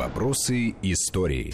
Вопросы 0.00 0.76
истории. 0.80 1.52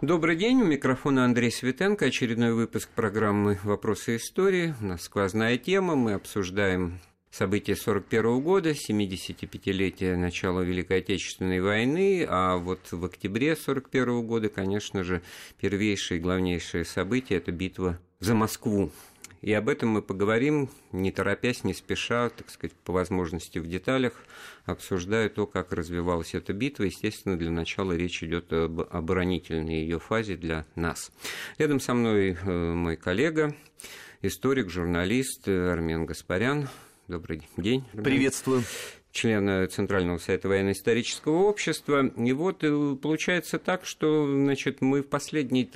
Добрый 0.00 0.36
день, 0.36 0.62
у 0.62 0.64
микрофона 0.64 1.26
Андрей 1.26 1.52
Светенко, 1.52 2.06
очередной 2.06 2.54
выпуск 2.54 2.88
программы 2.88 3.58
«Вопросы 3.62 4.16
истории». 4.16 4.74
У 4.80 4.86
нас 4.86 5.02
сквозная 5.02 5.58
тема, 5.58 5.96
мы 5.96 6.14
обсуждаем 6.14 6.98
события 7.30 7.76
41 7.76 8.40
года, 8.40 8.70
75-летие 8.70 10.16
начала 10.16 10.62
Великой 10.62 11.00
Отечественной 11.00 11.60
войны, 11.60 12.24
а 12.26 12.56
вот 12.56 12.90
в 12.90 13.04
октябре 13.04 13.54
41 13.54 14.26
года, 14.26 14.48
конечно 14.48 15.04
же, 15.04 15.20
первейшее 15.60 16.18
и 16.18 16.22
главнейшее 16.22 16.86
событие– 16.86 17.36
это 17.38 17.52
битва 17.52 17.98
за 18.18 18.34
Москву. 18.34 18.90
И 19.42 19.52
об 19.52 19.68
этом 19.68 19.90
мы 19.90 20.02
поговорим, 20.02 20.70
не 20.92 21.12
торопясь, 21.12 21.64
не 21.64 21.74
спеша, 21.74 22.30
так 22.30 22.50
сказать, 22.50 22.74
по 22.84 22.92
возможности 22.92 23.58
в 23.58 23.66
деталях, 23.66 24.12
обсуждая 24.64 25.28
то, 25.28 25.46
как 25.46 25.72
развивалась 25.72 26.34
эта 26.34 26.52
битва. 26.52 26.84
Естественно, 26.84 27.38
для 27.38 27.50
начала 27.50 27.92
речь 27.92 28.22
идет 28.22 28.52
об 28.52 28.80
оборонительной 28.80 29.82
ее 29.82 29.98
фазе 29.98 30.36
для 30.36 30.66
нас. 30.74 31.12
Рядом 31.58 31.80
со 31.80 31.94
мной 31.94 32.36
э, 32.40 32.72
мой 32.72 32.96
коллега, 32.96 33.54
историк, 34.22 34.70
журналист 34.70 35.48
Армен 35.48 36.06
Гаспарян. 36.06 36.68
Добрый 37.08 37.42
день. 37.56 37.84
Приветствую 37.92 38.64
члена 39.16 39.66
Центрального 39.66 40.18
совета 40.18 40.48
военно-исторического 40.48 41.44
общества. 41.44 42.06
И 42.16 42.32
вот 42.32 42.62
э, 42.62 42.96
получается 43.00 43.58
так, 43.58 43.86
что 43.86 44.26
значит, 44.26 44.82
мы 44.82 45.02
в 45.02 45.06
последний 45.06 45.68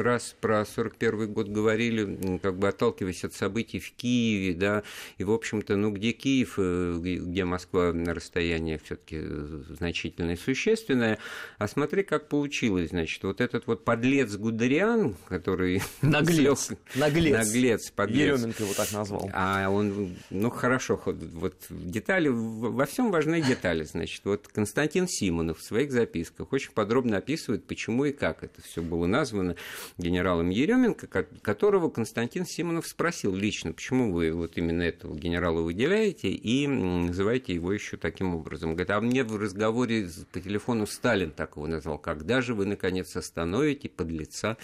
раз 0.00 0.34
про 0.40 0.66
41 0.66 1.32
год 1.32 1.48
говорили, 1.48 2.38
как 2.42 2.58
бы 2.58 2.68
отталкиваясь 2.68 3.24
от 3.24 3.32
событий 3.32 3.78
в 3.78 3.92
Киеве, 3.92 4.54
да, 4.54 4.82
и, 5.18 5.24
в 5.24 5.30
общем-то, 5.30 5.76
ну, 5.76 5.92
где 5.92 6.10
Киев, 6.10 6.54
э, 6.58 6.98
где 7.00 7.44
Москва 7.44 7.92
на 7.92 8.12
расстояние 8.12 8.80
все 8.84 8.96
таки 8.96 9.20
значительное 9.20 10.34
и 10.34 10.38
существенное, 10.38 11.18
а 11.58 11.68
смотри, 11.68 12.02
как 12.02 12.28
получилось, 12.28 12.90
значит, 12.90 13.22
вот 13.22 13.40
этот 13.40 13.68
вот 13.68 13.84
подлец 13.84 14.34
Гудериан, 14.34 15.14
который... 15.28 15.80
Наглец, 16.02 16.72
наглец. 16.96 17.38
Наглец, 17.38 17.90
подлец. 17.92 18.38
Еременко 18.38 18.64
его 18.64 18.74
так 18.74 18.90
назвал. 18.92 19.30
А 19.32 19.70
он, 19.70 20.16
ну, 20.30 20.50
хорошо, 20.50 21.00
вот 21.04 21.54
детали 21.70 22.28
во 22.70 22.86
всем 22.86 23.10
важны 23.10 23.40
детали. 23.40 23.84
Значит, 23.84 24.22
вот 24.24 24.48
Константин 24.48 25.06
Симонов 25.08 25.58
в 25.58 25.62
своих 25.62 25.92
записках 25.92 26.52
очень 26.52 26.72
подробно 26.72 27.18
описывает, 27.18 27.66
почему 27.66 28.04
и 28.06 28.12
как 28.12 28.42
это 28.42 28.62
все 28.62 28.82
было 28.82 29.06
названо 29.06 29.56
генералом 29.98 30.50
Еременко, 30.50 31.06
которого 31.42 31.90
Константин 31.90 32.46
Симонов 32.46 32.86
спросил 32.86 33.34
лично, 33.34 33.72
почему 33.72 34.12
вы 34.12 34.32
вот 34.32 34.56
именно 34.56 34.82
этого 34.82 35.14
генерала 35.14 35.60
выделяете 35.60 36.28
и 36.28 36.66
называете 36.66 37.54
его 37.54 37.72
еще 37.72 37.96
таким 37.96 38.34
образом. 38.34 38.70
Говорит, 38.70 38.90
а 38.90 39.00
мне 39.00 39.24
в 39.24 39.36
разговоре 39.36 40.08
по 40.32 40.40
телефону 40.40 40.86
Сталин 40.86 41.30
так 41.30 41.56
его 41.56 41.66
назвал. 41.66 41.98
Когда 41.98 42.40
же 42.40 42.54
вы, 42.54 42.66
наконец, 42.66 43.14
остановите 43.16 43.88
подлеца? 43.88 44.56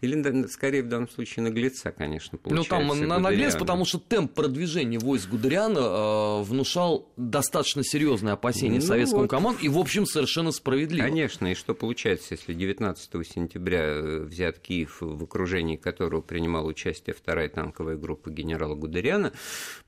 Или, 0.00 0.46
скорее, 0.48 0.82
в 0.82 0.88
данном 0.88 1.08
случае, 1.08 1.44
наглеца, 1.44 1.92
конечно, 1.92 2.38
получается. 2.38 2.76
Ну, 2.76 2.88
там 2.88 3.08
на 3.08 3.18
наглец, 3.18 3.56
потому 3.56 3.84
что 3.84 3.98
темп 3.98 4.32
продвижения 4.32 4.98
войск 4.98 5.28
Гудериана 5.28 5.78
э, 5.78 6.42
внушал 6.42 7.08
достаточно 7.34 7.82
серьезные 7.82 8.34
опасения 8.34 8.76
ну, 8.76 8.86
советскому 8.86 9.22
вот. 9.22 9.30
команду, 9.30 9.60
и, 9.60 9.68
в 9.68 9.78
общем, 9.78 10.06
совершенно 10.06 10.52
справедливо. 10.52 11.04
Конечно, 11.04 11.50
и 11.50 11.54
что 11.54 11.74
получается, 11.74 12.34
если 12.34 12.54
19 12.54 13.10
сентября 13.26 13.80
э, 13.80 14.20
взят 14.20 14.60
Киев, 14.60 14.98
в 15.00 15.24
окружении 15.24 15.76
которого 15.76 16.20
принимала 16.20 16.68
участие 16.68 17.14
вторая 17.14 17.48
танковая 17.48 17.96
группа 17.96 18.30
генерала 18.30 18.76
Гудериана, 18.76 19.32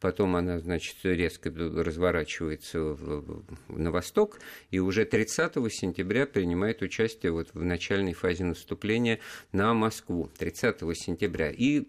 потом 0.01 0.35
она, 0.35 0.59
значит, 0.59 0.97
резко 1.05 1.51
разворачивается 1.51 2.97
на 3.69 3.91
восток, 3.93 4.41
и 4.73 4.81
уже 4.81 5.05
30 5.05 5.55
сентября 5.73 6.27
принимает 6.27 6.83
участие 6.83 7.31
вот 7.31 7.49
в 7.55 7.63
начальной 7.63 8.13
фазе 8.13 8.45
наступления 8.45 9.21
на 9.53 9.73
Москву, 9.73 10.29
30 10.37 10.81
сентября. 10.97 11.51
И 11.51 11.87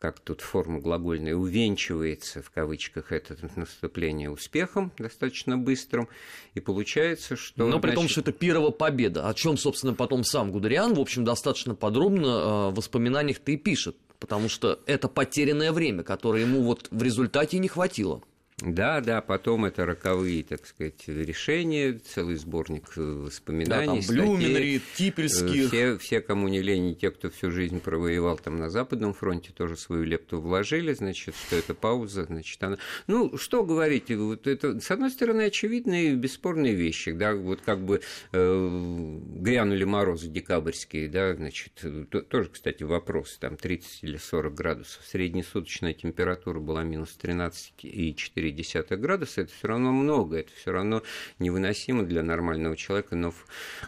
как 0.00 0.18
тут 0.18 0.40
форма 0.40 0.80
глагольная, 0.80 1.34
увенчивается, 1.34 2.42
в 2.42 2.50
кавычках, 2.50 3.12
это 3.12 3.36
наступление 3.54 4.30
успехом 4.30 4.92
достаточно 4.96 5.58
быстрым, 5.58 6.08
и 6.54 6.60
получается, 6.60 7.36
что... 7.36 7.66
Но 7.66 7.78
при 7.80 7.90
значит... 7.90 8.00
том, 8.00 8.08
что 8.08 8.20
это 8.22 8.32
первая 8.32 8.70
победа, 8.70 9.28
о 9.28 9.34
чем, 9.34 9.58
собственно, 9.58 9.92
потом 9.92 10.24
сам 10.24 10.52
Гудериан, 10.52 10.94
в 10.94 11.00
общем, 11.00 11.24
достаточно 11.24 11.74
подробно 11.74 12.26
э, 12.26 12.70
в 12.70 12.74
воспоминаниях-то 12.76 13.52
и 13.52 13.58
пишет, 13.58 13.94
потому 14.18 14.48
что 14.48 14.80
это 14.86 15.06
потерянное 15.06 15.70
время, 15.70 16.02
которое 16.02 16.44
ему 16.44 16.62
вот 16.62 16.88
в 16.90 17.02
результате 17.02 17.58
не 17.58 17.68
хватило. 17.68 18.22
Да, 18.62 19.00
да, 19.00 19.22
потом 19.22 19.64
это 19.64 19.86
роковые, 19.86 20.44
так 20.44 20.66
сказать, 20.66 21.02
решения, 21.06 21.98
целый 21.98 22.36
сборник 22.36 22.92
э, 22.96 23.00
воспоминаний. 23.00 24.00
Да, 24.00 24.06
там 24.06 24.06
Блюменрид, 24.06 24.82
Типельских. 24.96 25.68
Все, 25.68 25.96
все, 25.98 26.20
кому 26.20 26.48
не 26.48 26.60
лень, 26.60 26.94
те, 26.94 27.10
кто 27.10 27.30
всю 27.30 27.50
жизнь 27.50 27.80
провоевал 27.80 28.36
там 28.36 28.58
на 28.58 28.68
Западном 28.68 29.14
фронте, 29.14 29.52
тоже 29.52 29.76
свою 29.76 30.04
лепту 30.04 30.40
вложили, 30.40 30.92
значит, 30.92 31.34
что 31.34 31.56
это 31.56 31.74
пауза, 31.74 32.24
значит, 32.24 32.62
она... 32.62 32.76
Ну, 33.06 33.38
что 33.38 33.64
говорить, 33.64 34.10
вот 34.10 34.46
это, 34.46 34.78
с 34.78 34.90
одной 34.90 35.10
стороны, 35.10 35.42
очевидные, 35.42 36.14
бесспорные 36.14 36.74
вещи, 36.74 37.12
да, 37.12 37.34
вот 37.34 37.60
как 37.62 37.80
бы 37.80 38.02
э, 38.32 39.18
грянули 39.36 39.84
морозы 39.84 40.28
декабрьские, 40.28 41.08
да, 41.08 41.34
значит, 41.34 41.82
то, 42.10 42.20
тоже, 42.20 42.50
кстати, 42.50 42.82
вопрос, 42.82 43.38
там 43.38 43.56
30 43.56 44.04
или 44.04 44.18
40 44.18 44.54
градусов, 44.54 45.02
среднесуточная 45.06 45.94
температура 45.94 46.60
была 46.60 46.82
минус 46.82 47.16
13,4 47.20 48.49
0,4 48.52 48.96
градуса, 48.96 49.42
это 49.42 49.52
все 49.52 49.68
равно 49.68 49.92
много, 49.92 50.38
это 50.38 50.50
все 50.54 50.72
равно 50.72 51.02
невыносимо 51.38 52.04
для 52.04 52.22
нормального 52.22 52.76
человека. 52.76 53.16
Но, 53.16 53.34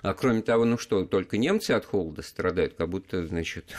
а 0.02 0.14
кроме 0.14 0.42
того, 0.42 0.64
ну 0.64 0.78
что, 0.78 1.04
только 1.04 1.38
немцы 1.38 1.72
от 1.72 1.84
холода 1.84 2.22
страдают, 2.22 2.74
как 2.74 2.88
будто, 2.88 3.26
значит, 3.26 3.76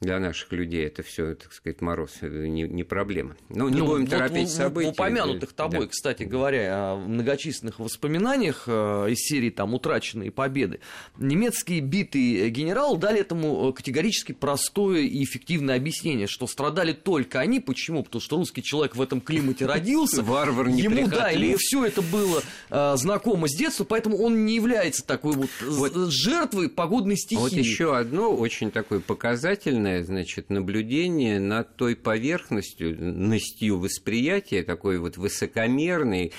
для 0.00 0.20
наших 0.20 0.52
людей 0.52 0.86
это 0.86 1.02
все, 1.02 1.34
так 1.34 1.52
сказать, 1.52 1.80
мороз, 1.80 2.18
не, 2.22 2.62
не 2.62 2.84
проблема. 2.84 3.36
Но 3.48 3.68
не 3.68 3.78
ну, 3.78 3.86
будем 3.86 4.02
вот 4.02 4.10
торопить 4.10 4.48
в, 4.48 4.52
события. 4.52 4.90
В 4.90 4.92
упомянутых 4.92 5.52
тобой, 5.52 5.80
да. 5.80 5.86
кстати 5.88 6.22
говоря, 6.22 6.92
о 6.92 6.96
многочисленных 6.96 7.80
воспоминаниях 7.80 8.64
э, 8.68 9.06
из 9.10 9.18
серии 9.18 9.50
там 9.50 9.74
«Утраченные 9.74 10.30
победы», 10.30 10.78
немецкие 11.16 11.80
битые 11.80 12.48
генералы 12.50 12.96
дали 12.96 13.20
этому 13.20 13.72
категорически 13.72 14.32
простое 14.32 15.00
и 15.00 15.24
эффективное 15.24 15.74
объяснение, 15.74 16.28
что 16.28 16.46
страдали 16.46 16.92
только 16.92 17.40
они. 17.40 17.58
Почему? 17.58 18.04
Потому 18.04 18.20
что 18.20 18.36
русский 18.36 18.62
человек 18.62 18.94
в 18.94 19.02
этом 19.02 19.20
климате 19.20 19.66
родился. 19.66 20.22
Варвар 20.22 20.68
Ему, 20.68 21.08
да, 21.08 21.30
ему 21.30 21.56
все 21.58 21.84
это 21.84 22.02
было 22.02 22.42
э, 22.70 22.94
знакомо 22.96 23.48
с 23.48 23.56
детства, 23.56 23.82
поэтому 23.82 24.16
он 24.18 24.46
не 24.46 24.54
является 24.54 25.04
такой 25.04 25.32
вот, 25.34 25.50
вот 25.60 26.12
жертвой 26.12 26.68
погодной 26.68 27.16
стихии. 27.16 27.40
Вот 27.40 27.52
еще 27.52 27.96
одно 27.96 28.32
очень 28.32 28.70
такое 28.70 29.00
показательное 29.00 29.87
постоянное, 29.88 30.02
значит, 30.04 30.50
наблюдение 30.50 31.40
над 31.40 31.76
той 31.76 31.96
поверхностью, 31.96 32.96
настью 32.98 33.78
восприятия, 33.78 34.62
такой 34.62 34.98
вот 34.98 35.16
высокомерной, 35.16 36.32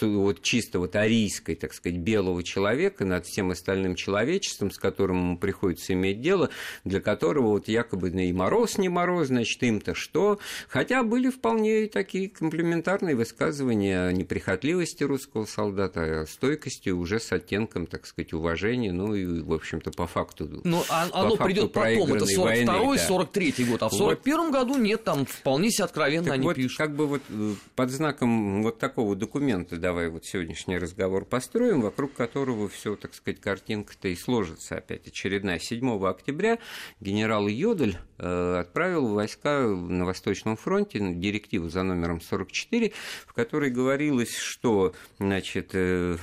вот 0.00 0.42
чисто 0.42 0.78
вот 0.78 0.96
арийской, 0.96 1.54
так 1.54 1.72
сказать, 1.74 1.98
белого 1.98 2.42
человека 2.42 3.04
над 3.04 3.26
всем 3.26 3.50
остальным 3.50 3.94
человечеством, 3.94 4.70
с 4.70 4.78
которым 4.78 5.18
ему 5.18 5.38
приходится 5.38 5.92
иметь 5.92 6.20
дело, 6.20 6.50
для 6.84 7.00
которого 7.00 7.48
вот 7.48 7.68
якобы 7.68 8.10
и 8.10 8.32
мороз 8.32 8.78
не 8.78 8.88
мороз, 8.88 9.28
значит, 9.28 9.62
им-то 9.62 9.94
что. 9.94 10.38
Хотя 10.68 11.02
были 11.02 11.30
вполне 11.30 11.86
такие 11.86 12.28
комплементарные 12.28 13.16
высказывания 13.16 14.06
о 14.06 14.12
неприхотливости 14.12 15.04
русского 15.04 15.46
солдата, 15.46 16.22
о 16.22 16.26
стойкости 16.26 16.90
уже 16.90 17.20
с 17.20 17.32
оттенком, 17.32 17.86
так 17.86 18.06
сказать, 18.06 18.32
уважения, 18.32 18.92
ну 18.92 19.14
и, 19.14 19.42
в 19.42 19.52
общем-то, 19.52 19.90
по 19.90 20.06
факту. 20.06 20.60
Ну, 20.64 20.82
а, 20.88 21.08
оно 21.12 21.36
придет 21.36 21.72
потом, 21.72 22.14
это 22.14 22.24
42 22.98 23.34
42-43 23.34 23.64
год, 23.70 23.82
а 23.82 23.88
в 23.88 23.92
41 23.92 24.36
вот. 24.36 24.52
году 24.52 24.76
нет, 24.78 25.04
там 25.04 25.26
вполне 25.26 25.70
себе 25.70 25.84
откровенно 25.84 26.26
так 26.26 26.34
они 26.34 26.44
вот, 26.44 26.56
пишут. 26.56 26.78
как 26.78 26.94
бы 26.94 27.06
вот 27.06 27.22
э, 27.28 27.54
под 27.74 27.90
знаком 27.90 28.62
вот 28.62 28.78
такого 28.78 29.16
документа 29.16 29.76
давай 29.76 30.08
вот 30.08 30.24
сегодняшний 30.24 30.78
разговор 30.78 31.24
построим, 31.24 31.80
вокруг 31.80 32.14
которого 32.14 32.68
все, 32.68 32.96
так 32.96 33.14
сказать, 33.14 33.40
картинка-то 33.40 34.08
и 34.08 34.16
сложится 34.16 34.76
опять 34.76 35.06
очередная. 35.06 35.58
7 35.58 36.06
октября 36.06 36.58
генерал 37.00 37.46
Йодель 37.48 37.98
э, 38.18 38.56
отправил 38.60 39.08
войска 39.08 39.62
на 39.62 40.04
Восточном 40.04 40.56
фронте, 40.56 40.98
директиву 41.14 41.68
за 41.68 41.82
номером 41.82 42.20
44, 42.20 42.92
в 43.26 43.32
которой 43.32 43.70
говорилось, 43.70 44.36
что 44.36 44.94
значит, 45.18 45.70
э, 45.72 46.16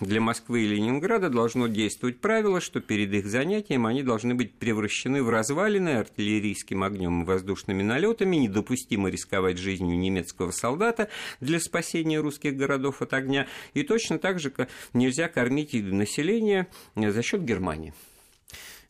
для 0.00 0.20
Москвы 0.20 0.62
и 0.62 0.66
Ленинграда 0.66 1.28
должно 1.28 1.66
действовать 1.68 2.20
правило, 2.20 2.60
что 2.60 2.80
перед 2.80 3.12
их 3.12 3.26
занятием 3.26 3.86
они 3.86 4.02
должны 4.02 4.34
быть 4.34 4.54
превращены 4.54 5.22
в 5.22 5.30
развалины 5.30 5.91
артиллерийским 6.00 6.82
огнем 6.82 7.22
и 7.22 7.24
воздушными 7.24 7.82
налетами, 7.82 8.36
недопустимо 8.36 9.08
рисковать 9.08 9.58
жизнью 9.58 9.98
немецкого 9.98 10.50
солдата 10.50 11.08
для 11.40 11.60
спасения 11.60 12.20
русских 12.20 12.56
городов 12.56 13.02
от 13.02 13.12
огня, 13.12 13.46
и 13.74 13.82
точно 13.82 14.18
так 14.18 14.40
же 14.40 14.52
нельзя 14.92 15.28
кормить 15.28 15.72
население 15.72 16.68
за 16.96 17.22
счет 17.22 17.44
Германии. 17.44 17.94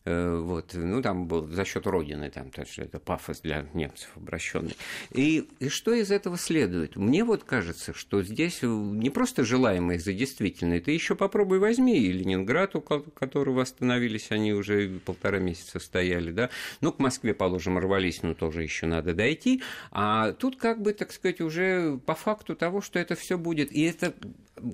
Э, 0.05 0.37
вот, 0.37 0.73
ну, 0.73 1.01
там 1.01 1.27
был 1.27 1.47
за 1.47 1.63
счет 1.63 1.87
Родины, 1.87 2.29
там, 2.29 2.51
то, 2.51 2.65
что 2.65 2.81
это 2.81 2.99
пафос 2.99 3.39
для 3.39 3.65
немцев 3.73 4.09
обращенный. 4.15 4.75
И, 5.11 5.47
и 5.59 5.69
что 5.69 5.93
из 5.93 6.11
этого 6.11 6.37
следует? 6.37 6.97
Мне 6.97 7.23
вот 7.23 7.45
кажется, 7.45 7.93
что 7.93 8.21
здесь 8.21 8.59
не 8.63 9.09
просто 9.09 9.45
желаемое 9.45 9.99
за 9.99 10.11
действительное, 10.11 10.81
ты 10.81 10.91
еще 10.91 11.15
попробуй 11.15 11.59
возьми 11.59 11.97
и 11.97 12.11
Ленинград, 12.11 12.75
у 12.75 12.81
которого 12.81 13.61
остановились 13.61 14.31
они 14.31 14.51
уже 14.53 14.99
полтора 15.05 15.39
месяца 15.39 15.79
стояли, 15.79 16.31
да, 16.31 16.49
ну, 16.81 16.91
к 16.91 16.99
Москве, 16.99 17.33
положим, 17.33 17.77
рвались, 17.77 18.23
но 18.23 18.33
тоже 18.33 18.63
еще 18.63 18.87
надо 18.87 19.13
дойти, 19.13 19.63
а 19.91 20.33
тут 20.33 20.57
как 20.57 20.81
бы, 20.81 20.91
так 20.93 21.13
сказать, 21.13 21.39
уже 21.39 21.97
по 22.05 22.15
факту 22.15 22.55
того, 22.55 22.81
что 22.81 22.99
это 22.99 23.15
все 23.15 23.37
будет, 23.37 23.71
и 23.71 23.83
это 23.83 24.13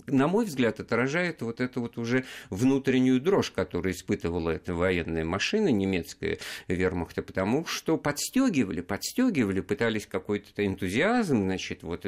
на 0.08 0.28
мой 0.28 0.46
взгляд, 0.46 0.80
отражает 0.80 1.42
вот 1.42 1.62
эту 1.62 1.82
вот 1.82 1.98
уже 1.98 2.26
внутреннюю 2.50 3.20
дрожь, 3.22 3.52
которую 3.52 3.94
испытывала 3.94 4.52
эта 4.52 4.74
военная 4.74 5.26
машина 5.26 5.70
немецкая 5.70 6.38
вермахта, 6.68 7.22
потому 7.22 7.66
что 7.66 7.98
подстегивали, 7.98 8.82
подстегивали, 8.82 9.62
пытались 9.62 10.06
какой-то 10.06 10.66
энтузиазм, 10.66 11.44
значит, 11.44 11.84
вот 11.84 12.06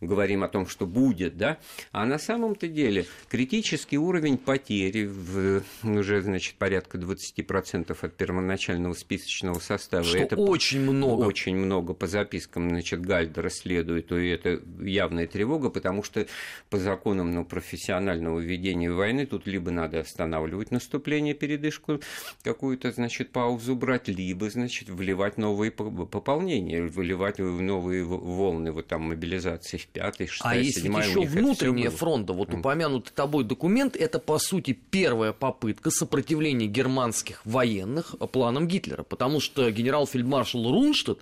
говорим 0.00 0.44
о 0.44 0.48
том, 0.48 0.66
что 0.66 0.86
будет, 0.86 1.36
да, 1.36 1.58
а 1.90 2.04
на 2.06 2.18
самом-то 2.18 2.68
деле 2.68 3.06
критический 3.28 3.98
уровень 3.98 4.38
потери 4.38 5.06
в 5.06 5.62
уже, 5.82 6.22
значит, 6.22 6.56
порядка 6.56 6.98
20% 6.98 7.96
от 8.00 8.16
первоначального 8.16 8.94
списочного 8.94 9.58
состава. 9.58 10.04
Что 10.04 10.18
это 10.18 10.36
очень 10.36 10.80
много. 10.80 11.24
Очень 11.24 11.56
много 11.56 11.94
по 11.94 12.06
запискам, 12.06 12.68
значит, 12.70 13.00
Гальдера 13.00 13.48
следует, 13.48 14.12
и 14.12 14.28
это 14.28 14.60
явная 14.80 15.26
тревога, 15.26 15.70
потому 15.70 16.02
что 16.02 16.26
по 16.70 16.78
закону 16.78 17.21
ну, 17.24 17.44
профессионального 17.44 18.38
ведения 18.40 18.90
войны. 18.90 19.26
Тут 19.26 19.46
либо 19.46 19.70
надо 19.70 20.00
останавливать 20.00 20.70
наступление, 20.70 21.34
передышку, 21.34 22.00
какую-то, 22.42 22.90
значит, 22.92 23.30
паузу 23.30 23.76
брать, 23.76 24.08
либо, 24.08 24.50
значит, 24.50 24.88
вливать 24.88 25.38
новые 25.38 25.70
пополнения, 25.70 26.82
выливать 26.82 27.38
новые 27.38 28.04
волны. 28.04 28.72
Вот 28.72 28.86
там 28.88 29.02
мобилизации 29.02 29.76
в 29.78 29.86
пятый, 29.86 30.26
шестой, 30.26 30.50
А 30.50 30.56
если 30.56 30.88
еще 30.88 31.20
внутренняя 31.20 31.90
фронта, 31.90 32.32
вот 32.32 32.52
упомянутый 32.52 33.12
тобой 33.14 33.44
документ, 33.44 33.96
это, 33.96 34.18
по 34.18 34.38
сути, 34.38 34.72
первая 34.72 35.32
попытка 35.32 35.90
сопротивления 35.90 36.66
германских 36.66 37.44
военных 37.44 38.14
планам 38.32 38.68
Гитлера, 38.68 39.02
потому 39.02 39.40
что 39.40 39.70
генерал-фельдмаршал 39.70 40.70
Рунштадт 40.70 41.20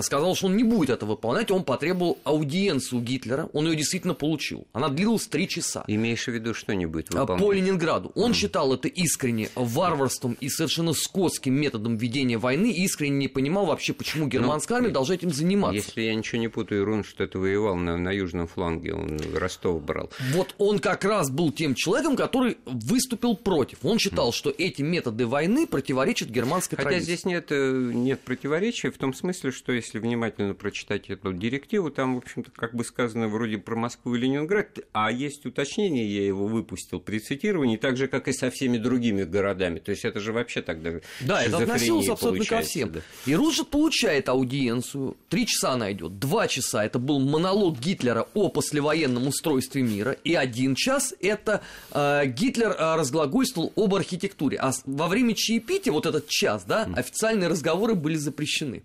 сказал, 0.00 0.34
что 0.34 0.46
он 0.46 0.56
не 0.56 0.64
будет 0.64 0.90
это 0.90 1.06
выполнять, 1.06 1.50
он 1.50 1.64
потребовал 1.64 2.18
аудиенцию 2.24 3.02
Гитлера, 3.02 3.48
он 3.52 3.66
ее 3.66 3.76
действительно 3.76 4.14
получил. 4.14 4.66
Она 4.72 4.88
длилась 4.88 5.26
три 5.26 5.39
часа. 5.46 5.84
Имеешь 5.86 6.24
в 6.24 6.28
виду, 6.28 6.54
что 6.54 6.74
не 6.74 6.86
будет 6.86 7.14
а, 7.14 7.20
выполнять? 7.20 7.44
По 7.44 7.52
Ленинграду. 7.52 8.12
Он 8.14 8.32
mm. 8.32 8.34
считал 8.34 8.72
это 8.74 8.88
искренне 8.88 9.50
варварством 9.54 10.36
и 10.40 10.48
совершенно 10.48 10.92
скотским 10.92 11.54
методом 11.54 11.96
ведения 11.96 12.38
войны, 12.38 12.70
и 12.72 12.84
искренне 12.84 13.16
не 13.16 13.28
понимал 13.28 13.66
вообще, 13.66 13.92
почему 13.92 14.24
ну, 14.24 14.30
германская 14.30 14.78
армия 14.78 14.90
должна 14.90 15.14
этим 15.14 15.30
заниматься. 15.30 15.76
Если 15.76 16.02
я 16.02 16.14
ничего 16.14 16.40
не 16.40 16.48
путаю, 16.48 16.84
Рун 16.84 17.04
что-то 17.04 17.38
воевал 17.38 17.76
на, 17.76 17.96
на 17.96 18.10
южном 18.10 18.46
фланге, 18.46 18.94
он 18.94 19.18
Ростов 19.34 19.82
брал. 19.82 20.10
Вот 20.32 20.54
он 20.58 20.78
как 20.78 21.04
раз 21.04 21.30
был 21.30 21.52
тем 21.52 21.74
человеком, 21.74 22.16
который 22.16 22.58
выступил 22.66 23.36
против. 23.36 23.78
Он 23.82 23.98
считал, 23.98 24.30
mm. 24.30 24.34
что 24.34 24.54
эти 24.56 24.82
методы 24.82 25.26
войны 25.26 25.66
противоречат 25.66 26.28
германской 26.28 26.76
Хотя 26.76 26.90
традиции. 26.90 27.12
здесь 27.12 27.24
нет, 27.24 27.46
э, 27.50 27.90
нет 27.94 28.20
противоречия 28.20 28.90
в 28.90 28.98
том 28.98 29.14
смысле, 29.14 29.50
что 29.50 29.72
если 29.72 29.98
внимательно 29.98 30.54
прочитать 30.54 31.10
эту 31.10 31.32
директиву, 31.32 31.90
там, 31.90 32.14
в 32.14 32.18
общем-то, 32.18 32.50
как 32.50 32.74
бы 32.74 32.84
сказано 32.84 33.28
вроде 33.28 33.58
про 33.58 33.76
Москву 33.76 34.14
и 34.14 34.18
Ленинград, 34.18 34.78
а 34.92 35.10
есть 35.20 35.46
уточнение, 35.46 36.06
я 36.06 36.26
его 36.26 36.46
выпустил 36.46 37.00
при 37.00 37.18
цитировании, 37.18 37.76
так 37.76 37.96
же, 37.96 38.08
как 38.08 38.28
и 38.28 38.32
со 38.32 38.50
всеми 38.50 38.78
другими 38.78 39.24
городами. 39.24 39.78
То 39.78 39.90
есть 39.90 40.04
это 40.04 40.20
же 40.20 40.32
вообще 40.32 40.62
тогда 40.62 40.92
Да, 41.20 41.42
это 41.42 41.58
относилось 41.58 42.08
абсолютно 42.08 42.44
ко 42.44 42.62
всем. 42.62 42.92
Да. 42.92 43.00
И 43.26 43.34
Руджет 43.34 43.68
получает 43.68 44.28
аудиенцию, 44.28 45.16
три 45.28 45.46
часа 45.46 45.72
она 45.72 45.92
идет, 45.92 46.18
два 46.18 46.48
часа 46.48 46.84
это 46.84 46.98
был 46.98 47.20
монолог 47.20 47.78
Гитлера 47.78 48.26
о 48.34 48.48
послевоенном 48.48 49.28
устройстве 49.28 49.82
мира, 49.82 50.12
и 50.24 50.34
один 50.34 50.74
час 50.74 51.14
это 51.20 51.62
э, 51.92 52.26
Гитлер 52.26 52.70
э, 52.70 52.96
разглагольствовал 52.96 53.72
об 53.76 53.94
архитектуре. 53.94 54.58
А 54.58 54.72
во 54.86 55.08
время 55.08 55.34
чаепития, 55.34 55.92
вот 55.92 56.06
этот 56.06 56.28
час, 56.28 56.64
да, 56.64 56.88
официальные 56.94 57.48
разговоры 57.48 57.94
были 57.94 58.16
запрещены. 58.16 58.82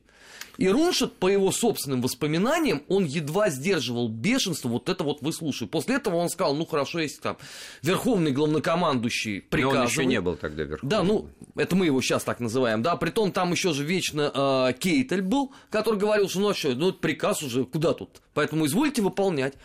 И 0.57 0.67
Руншет, 0.67 1.13
по 1.17 1.27
его 1.27 1.51
собственным 1.51 2.01
воспоминаниям, 2.01 2.83
он 2.87 3.05
едва 3.05 3.49
сдерживал 3.49 4.07
бешенство, 4.07 4.69
вот 4.69 4.89
это 4.89 5.03
вот 5.03 5.21
выслушивая. 5.21 5.69
После 5.69 5.95
этого 5.95 6.15
он 6.17 6.29
сказал, 6.29 6.55
ну 6.55 6.65
хорошо, 6.65 6.99
если 6.99 7.21
там 7.21 7.37
верховный 7.81 8.31
главнокомандующий 8.31 9.41
приказывает. 9.41 9.75
Но 9.75 9.81
он 9.81 9.87
еще 9.87 10.05
не 10.05 10.21
был 10.21 10.35
тогда 10.35 10.63
верховным. 10.63 10.89
Да, 10.89 11.03
ну, 11.03 11.29
это 11.55 11.75
мы 11.75 11.87
его 11.87 12.01
сейчас 12.01 12.23
так 12.23 12.39
называем, 12.39 12.81
да, 12.81 12.95
притом 12.95 13.31
там 13.31 13.51
еще 13.51 13.73
же 13.73 13.83
вечно 13.83 14.31
э, 14.33 14.73
Кейтель 14.79 15.21
был, 15.21 15.53
который 15.69 15.99
говорил, 15.99 16.29
что 16.29 16.39
ну 16.39 16.49
а 16.49 16.53
что, 16.53 16.73
ну 16.75 16.93
приказ 16.93 17.43
уже, 17.43 17.65
куда 17.65 17.93
тут? 17.93 18.21
Поэтому 18.33 18.65
извольте 18.65 19.01
выполнять. 19.01 19.55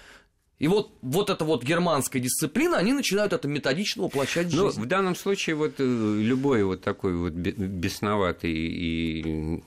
И 0.58 0.68
вот, 0.68 0.92
вот 1.00 1.30
эта 1.30 1.42
вот 1.46 1.64
германская 1.64 2.20
дисциплина, 2.20 2.76
они 2.76 2.92
начинают 2.92 3.32
это 3.32 3.48
методично 3.48 4.02
воплощать 4.02 4.48
в 4.48 4.50
жизнь. 4.50 4.78
Ну, 4.78 4.84
в 4.84 4.86
данном 4.86 5.16
случае 5.16 5.56
вот 5.56 5.76
э, 5.78 5.82
любой 5.82 6.64
вот 6.64 6.82
такой 6.82 7.16
вот 7.16 7.32
бесноватый 7.32 8.52
и 8.52 9.64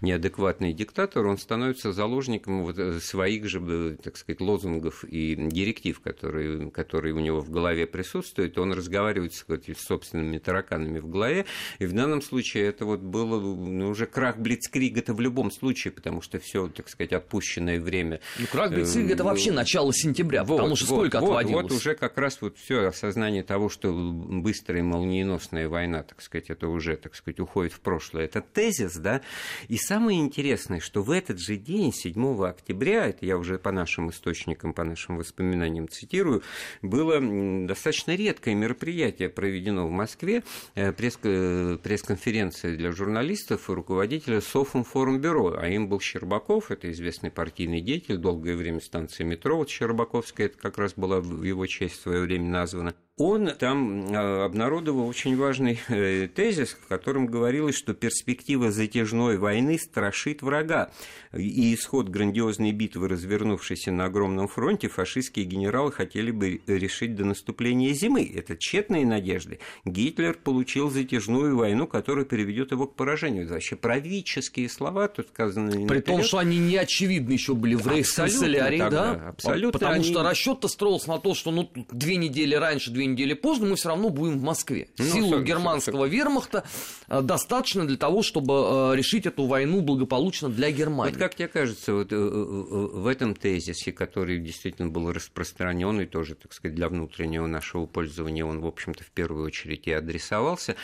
неадекватный 0.00 0.72
диктатор, 0.72 1.26
он 1.26 1.38
становится 1.38 1.92
заложником 1.92 2.64
вот 2.64 2.78
э, 2.78 3.00
своих 3.00 3.48
же, 3.48 3.62
э, 3.66 3.96
так 4.02 4.16
сказать, 4.16 4.40
лозунгов 4.40 5.04
и 5.04 5.34
директив, 5.36 5.98
которые, 6.00 6.70
которые 6.70 7.14
у 7.14 7.20
него 7.20 7.40
в 7.40 7.50
голове 7.50 7.86
присутствуют. 7.86 8.58
Он 8.58 8.72
разговаривает 8.72 9.34
с, 9.34 9.44
вот, 9.48 9.64
с 9.68 9.86
собственными 9.86 10.38
тараканами 10.38 10.98
в 10.98 11.08
голове. 11.08 11.46
И 11.78 11.86
в 11.86 11.92
данном 11.92 12.22
случае 12.22 12.66
это 12.66 12.84
вот 12.84 13.00
было 13.00 13.40
ну, 13.40 13.88
уже 13.88 14.06
крах 14.06 14.38
Блицкрига-то 14.38 15.14
в 15.14 15.20
любом 15.20 15.50
случае, 15.50 15.92
потому 15.92 16.22
что 16.22 16.38
все, 16.38 16.68
так 16.68 16.88
сказать, 16.88 17.12
отпущенное 17.12 17.80
время. 17.80 18.20
Ну, 18.38 18.46
крах 18.46 18.70
Блицкрига 18.70 19.14
это 19.14 19.24
вообще 19.24 19.52
начало 19.52 19.92
сентября, 19.92 20.44
вот, 20.44 20.56
потому 20.56 20.76
что 20.76 20.86
вот, 20.86 20.96
сколько 20.96 21.20
вот, 21.20 21.30
отводилось. 21.30 21.62
Вот 21.64 21.72
уже 21.72 21.94
как 21.94 22.18
раз 22.18 22.38
вот 22.40 22.56
все 22.58 22.86
осознание 22.86 23.42
того, 23.42 23.68
что 23.68 23.92
быстрая 23.92 24.82
молниеносная 24.82 25.68
война, 25.68 26.02
так 26.02 26.20
сказать, 26.22 26.50
это 26.50 26.68
уже, 26.68 26.96
так 26.96 27.14
сказать, 27.14 27.40
уходит 27.40 27.72
в 27.72 27.80
прошлое. 27.80 28.24
Это 28.24 28.40
тезис, 28.40 28.96
да, 28.96 29.22
и 29.68 29.76
самое 29.76 30.20
интересное, 30.20 30.80
что 30.80 31.02
в 31.02 31.10
этот 31.10 31.38
же 31.38 31.56
день, 31.56 31.92
7 31.92 32.44
октября, 32.44 33.06
это 33.06 33.24
я 33.26 33.38
уже 33.38 33.58
по 33.58 33.72
нашим 33.72 34.10
источникам, 34.10 34.72
по 34.72 34.84
нашим 34.84 35.16
воспоминаниям 35.16 35.88
цитирую, 35.88 36.42
было 36.82 37.20
достаточно 37.66 38.14
редкое 38.14 38.54
мероприятие 38.54 39.28
проведено 39.28 39.86
в 39.86 39.90
Москве, 39.90 40.42
э, 40.74 40.92
э, 40.92 41.78
пресс-конференция 41.82 42.76
для 42.76 42.92
журналистов 42.92 43.68
и 43.68 43.72
руководителя 43.72 44.40
Софинформбюро, 44.40 45.56
а 45.58 45.68
им 45.68 45.88
был 45.88 46.00
Щербаков, 46.00 46.70
это 46.70 46.90
известный 46.90 47.30
партийный 47.30 47.80
деятель, 47.80 48.16
долгое 48.16 48.56
время 48.56 48.80
станция 48.80 49.24
метро, 49.24 49.56
вот 49.56 49.70
Щербаковская, 49.70 50.46
это 50.46 50.58
как 50.58 50.78
раз 50.78 50.94
была 50.94 51.20
в 51.20 51.42
его 51.42 51.66
честь 51.66 51.98
в 51.98 52.02
свое 52.02 52.22
время 52.22 52.48
названа 52.48 52.94
он 53.18 53.48
там 53.58 54.14
а, 54.14 54.44
обнародовал 54.44 55.08
очень 55.08 55.38
важный 55.38 55.80
э, 55.88 56.28
тезис, 56.28 56.76
в 56.78 56.86
котором 56.86 57.26
говорилось, 57.26 57.74
что 57.74 57.94
перспектива 57.94 58.70
затяжной 58.70 59.38
войны 59.38 59.78
страшит 59.78 60.42
врага. 60.42 60.90
И 61.34 61.74
исход 61.74 62.08
грандиозной 62.08 62.72
битвы, 62.72 63.08
развернувшейся 63.08 63.90
на 63.90 64.04
огромном 64.06 64.48
фронте, 64.48 64.88
фашистские 64.88 65.46
генералы 65.46 65.92
хотели 65.92 66.30
бы 66.30 66.60
решить 66.66 67.14
до 67.14 67.24
наступления 67.24 67.94
зимы. 67.94 68.30
Это 68.34 68.54
тщетные 68.54 69.06
надежды. 69.06 69.60
Гитлер 69.86 70.34
получил 70.34 70.90
затяжную 70.90 71.56
войну, 71.56 71.86
которая 71.86 72.26
приведет 72.26 72.72
его 72.72 72.86
к 72.86 72.96
поражению. 72.96 73.44
Это 73.44 73.54
вообще 73.54 73.76
правительские 73.76 74.68
слова 74.68 75.08
тут 75.08 75.28
сказаны. 75.28 75.86
При 75.86 76.00
том, 76.00 76.22
что 76.22 76.36
они 76.36 76.58
не 76.58 76.76
очевидны 76.76 77.32
еще 77.32 77.54
были 77.54 77.76
в 77.76 77.86
рейхсканцелярии, 77.86 78.78
да? 78.90 79.28
Абсолютно. 79.28 79.72
Потому 79.72 79.94
они... 79.94 80.04
что 80.04 80.22
расчет-то 80.22 80.68
строился 80.68 81.08
на 81.08 81.18
то, 81.18 81.34
что 81.34 81.50
ну, 81.50 81.70
две 81.90 82.16
недели 82.16 82.54
раньше, 82.54 82.90
две 82.90 83.05
недели 83.06 83.34
поздно, 83.34 83.68
мы 83.68 83.76
все 83.76 83.88
равно 83.88 84.10
будем 84.10 84.38
в 84.38 84.42
Москве. 84.42 84.88
Ну, 84.98 85.04
Силу 85.04 85.28
все, 85.28 85.42
германского 85.42 86.06
все, 86.06 86.16
вермахта 86.16 86.64
э, 87.08 87.22
достаточно 87.22 87.86
для 87.86 87.96
того, 87.96 88.22
чтобы 88.22 88.54
э, 88.92 88.96
решить 88.96 89.26
эту 89.26 89.46
войну 89.46 89.80
благополучно 89.80 90.48
для 90.48 90.70
Германии. 90.70 91.12
Вот 91.12 91.18
как 91.18 91.34
тебе 91.34 91.48
кажется, 91.48 91.94
вот 91.94 92.12
э, 92.12 92.16
в 92.16 93.06
этом 93.06 93.34
тезисе, 93.34 93.92
который 93.92 94.38
действительно 94.38 94.88
был 94.88 95.12
распространен 95.12 96.00
и 96.00 96.06
тоже, 96.06 96.34
так 96.34 96.52
сказать, 96.52 96.74
для 96.74 96.88
внутреннего 96.88 97.46
нашего 97.46 97.86
пользования, 97.86 98.44
он, 98.44 98.60
в 98.60 98.66
общем-то, 98.66 99.04
в 99.04 99.10
первую 99.10 99.46
очередь 99.46 99.86
и 99.86 99.92
адресовался, 99.92 100.76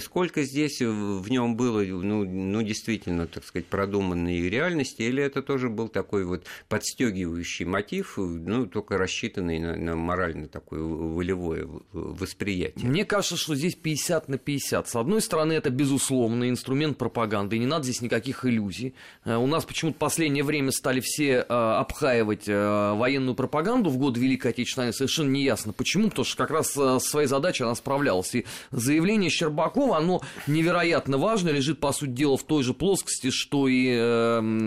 сколько 0.00 0.42
здесь 0.42 0.80
в 0.80 1.28
нем 1.28 1.56
было, 1.56 1.82
ну, 1.82 2.24
ну 2.24 2.62
действительно, 2.62 3.26
так 3.26 3.44
сказать, 3.44 3.66
продуманной 3.66 4.48
реальности, 4.48 5.02
или 5.02 5.22
это 5.22 5.42
тоже 5.42 5.68
был 5.68 5.88
такой 5.88 6.24
вот 6.24 6.46
подстегивающий 6.68 7.64
мотив, 7.64 8.14
ну, 8.16 8.66
только 8.66 8.98
рассчитанный 8.98 9.58
на, 9.58 9.76
на 9.76 9.96
морально 9.96 10.48
такое 10.48 10.82
волевое 10.82 11.65
восприятие. 11.92 12.88
Мне 12.88 13.04
кажется, 13.04 13.36
что 13.36 13.54
здесь 13.54 13.74
50 13.74 14.28
на 14.28 14.38
50. 14.38 14.88
С 14.88 14.96
одной 14.96 15.20
стороны, 15.20 15.52
это, 15.52 15.70
безусловно, 15.70 16.48
инструмент 16.48 16.98
пропаганды, 16.98 17.56
и 17.56 17.58
не 17.58 17.66
надо 17.66 17.84
здесь 17.84 18.00
никаких 18.00 18.44
иллюзий. 18.44 18.94
Э, 19.24 19.36
у 19.36 19.46
нас 19.46 19.64
почему-то 19.64 19.96
в 19.96 19.98
последнее 19.98 20.44
время 20.44 20.72
стали 20.72 21.00
все 21.00 21.38
э, 21.38 21.42
обхаивать 21.48 22.48
э, 22.48 22.92
военную 22.94 23.34
пропаганду 23.34 23.90
в 23.90 23.98
год 23.98 24.16
Великой 24.16 24.52
Отечественной 24.52 24.92
совершенно 24.92 25.30
неясно 25.30 25.72
почему, 25.72 26.10
потому 26.10 26.24
что 26.24 26.36
как 26.36 26.50
раз 26.50 26.72
с 26.72 27.00
своей 27.00 27.28
задачей 27.28 27.64
она 27.64 27.74
справлялась. 27.74 28.34
И 28.34 28.46
заявление 28.70 29.30
Щербакова, 29.30 29.96
оно 29.96 30.22
невероятно 30.46 31.18
важно, 31.18 31.50
лежит, 31.50 31.80
по 31.80 31.92
сути 31.92 32.10
дела, 32.10 32.36
в 32.36 32.44
той 32.44 32.62
же 32.62 32.74
плоскости, 32.74 33.30
что 33.30 33.68
и 33.68 33.94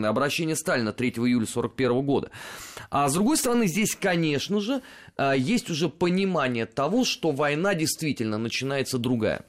обращение 0.05 0.55
Сталина 0.55 0.91
3 0.91 1.09
июля 1.09 1.43
1941 1.43 2.01
года. 2.05 2.29
А 2.89 3.07
с 3.07 3.13
другой 3.13 3.37
стороны, 3.37 3.67
здесь, 3.67 3.95
конечно 3.95 4.59
же, 4.59 4.81
есть 5.37 5.69
уже 5.69 5.89
понимание 5.89 6.65
того, 6.65 7.03
что 7.03 7.31
война 7.31 7.75
действительно 7.75 8.37
начинается 8.37 8.97
другая. 8.97 9.45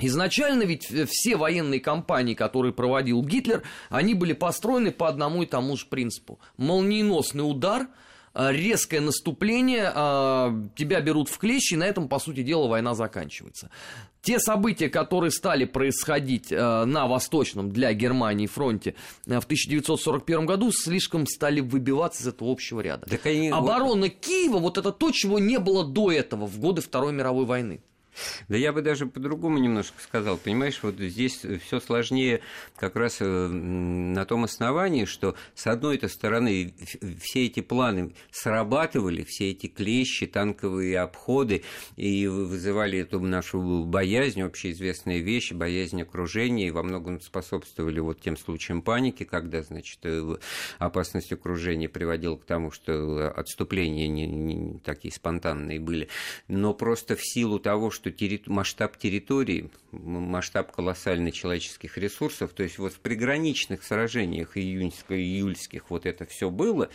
Изначально 0.00 0.62
ведь 0.62 0.86
все 1.10 1.36
военные 1.36 1.78
кампании, 1.78 2.34
которые 2.34 2.72
проводил 2.72 3.22
Гитлер, 3.22 3.62
они 3.90 4.14
были 4.14 4.32
построены 4.32 4.90
по 4.90 5.08
одному 5.08 5.42
и 5.42 5.46
тому 5.46 5.76
же 5.76 5.86
принципу. 5.86 6.40
Молниеносный 6.56 7.48
удар, 7.48 7.82
э, 7.82 7.86
резкое 8.34 9.00
наступление, 9.00 9.92
э, 9.94 10.68
тебя 10.76 11.00
берут 11.00 11.28
в 11.28 11.38
клещи, 11.38 11.74
и 11.74 11.76
на 11.76 11.84
этом, 11.84 12.08
по 12.08 12.18
сути 12.18 12.42
дела, 12.42 12.68
война 12.68 12.94
заканчивается. 12.94 13.70
Те 14.22 14.38
события, 14.38 14.88
которые 14.88 15.32
стали 15.32 15.64
происходить 15.64 16.52
э, 16.52 16.84
на 16.84 17.06
восточном 17.06 17.70
для 17.70 17.92
Германии 17.92 18.46
фронте 18.46 18.94
в 19.26 19.44
1941 19.44 20.46
году, 20.46 20.70
слишком 20.72 21.26
стали 21.26 21.60
выбиваться 21.60 22.22
из 22.22 22.28
этого 22.28 22.50
общего 22.50 22.80
ряда. 22.80 23.06
Так 23.06 23.26
они... 23.26 23.50
Оборона 23.50 24.08
Киева, 24.08 24.58
вот 24.58 24.78
это 24.78 24.92
то, 24.92 25.10
чего 25.10 25.38
не 25.38 25.58
было 25.58 25.84
до 25.84 26.12
этого, 26.12 26.46
в 26.46 26.58
годы 26.58 26.82
Второй 26.82 27.12
мировой 27.12 27.46
войны. 27.46 27.80
Да 28.48 28.56
я 28.56 28.72
бы 28.72 28.82
даже 28.82 29.06
по-другому 29.06 29.58
немножко 29.58 30.00
сказал. 30.02 30.36
Понимаешь, 30.36 30.80
вот 30.82 30.96
здесь 30.96 31.44
все 31.64 31.80
сложнее 31.80 32.40
как 32.76 32.96
раз 32.96 33.18
э, 33.20 33.24
на 33.24 34.24
том 34.24 34.44
основании, 34.44 35.04
что 35.04 35.34
с 35.54 35.66
одной 35.66 35.96
-то 35.96 36.08
стороны 36.08 36.74
все 37.20 37.46
эти 37.46 37.60
планы 37.60 38.12
срабатывали, 38.30 39.24
все 39.24 39.50
эти 39.50 39.66
клещи, 39.66 40.26
танковые 40.26 41.00
обходы, 41.00 41.62
и 41.96 42.26
вызывали 42.26 42.98
эту 42.98 43.20
нашу 43.20 43.84
боязнь, 43.84 44.42
общеизвестные 44.42 45.20
вещи, 45.20 45.54
боязнь 45.54 46.02
окружения, 46.02 46.68
и 46.68 46.70
во 46.70 46.82
многом 46.82 47.20
способствовали 47.20 48.00
вот 48.00 48.20
тем 48.20 48.36
случаям 48.36 48.82
паники, 48.82 49.24
когда, 49.24 49.62
значит, 49.62 49.98
э, 50.04 50.36
опасность 50.78 51.32
окружения 51.32 51.88
приводила 51.88 52.36
к 52.36 52.44
тому, 52.44 52.70
что 52.70 53.30
отступления 53.30 54.08
не, 54.08 54.26
не 54.26 54.78
такие 54.80 55.12
спонтанные 55.12 55.80
были. 55.80 56.08
Но 56.48 56.74
просто 56.74 57.16
в 57.16 57.20
силу 57.22 57.58
того, 57.58 57.90
что 57.90 58.01
что 58.02 58.10
терри... 58.10 58.42
масштаб 58.46 58.96
территории, 58.96 59.70
масштаб 59.92 60.72
колоссальный 60.72 61.30
человеческих 61.30 61.96
ресурсов, 61.98 62.52
то 62.52 62.64
есть 62.64 62.78
вот 62.78 62.92
в 62.92 62.98
приграничных 62.98 63.84
сражениях 63.84 64.56
июньско-июльских 64.56 65.84
вот 65.88 66.04
это 66.04 66.24
все 66.26 66.50
было, 66.50 66.90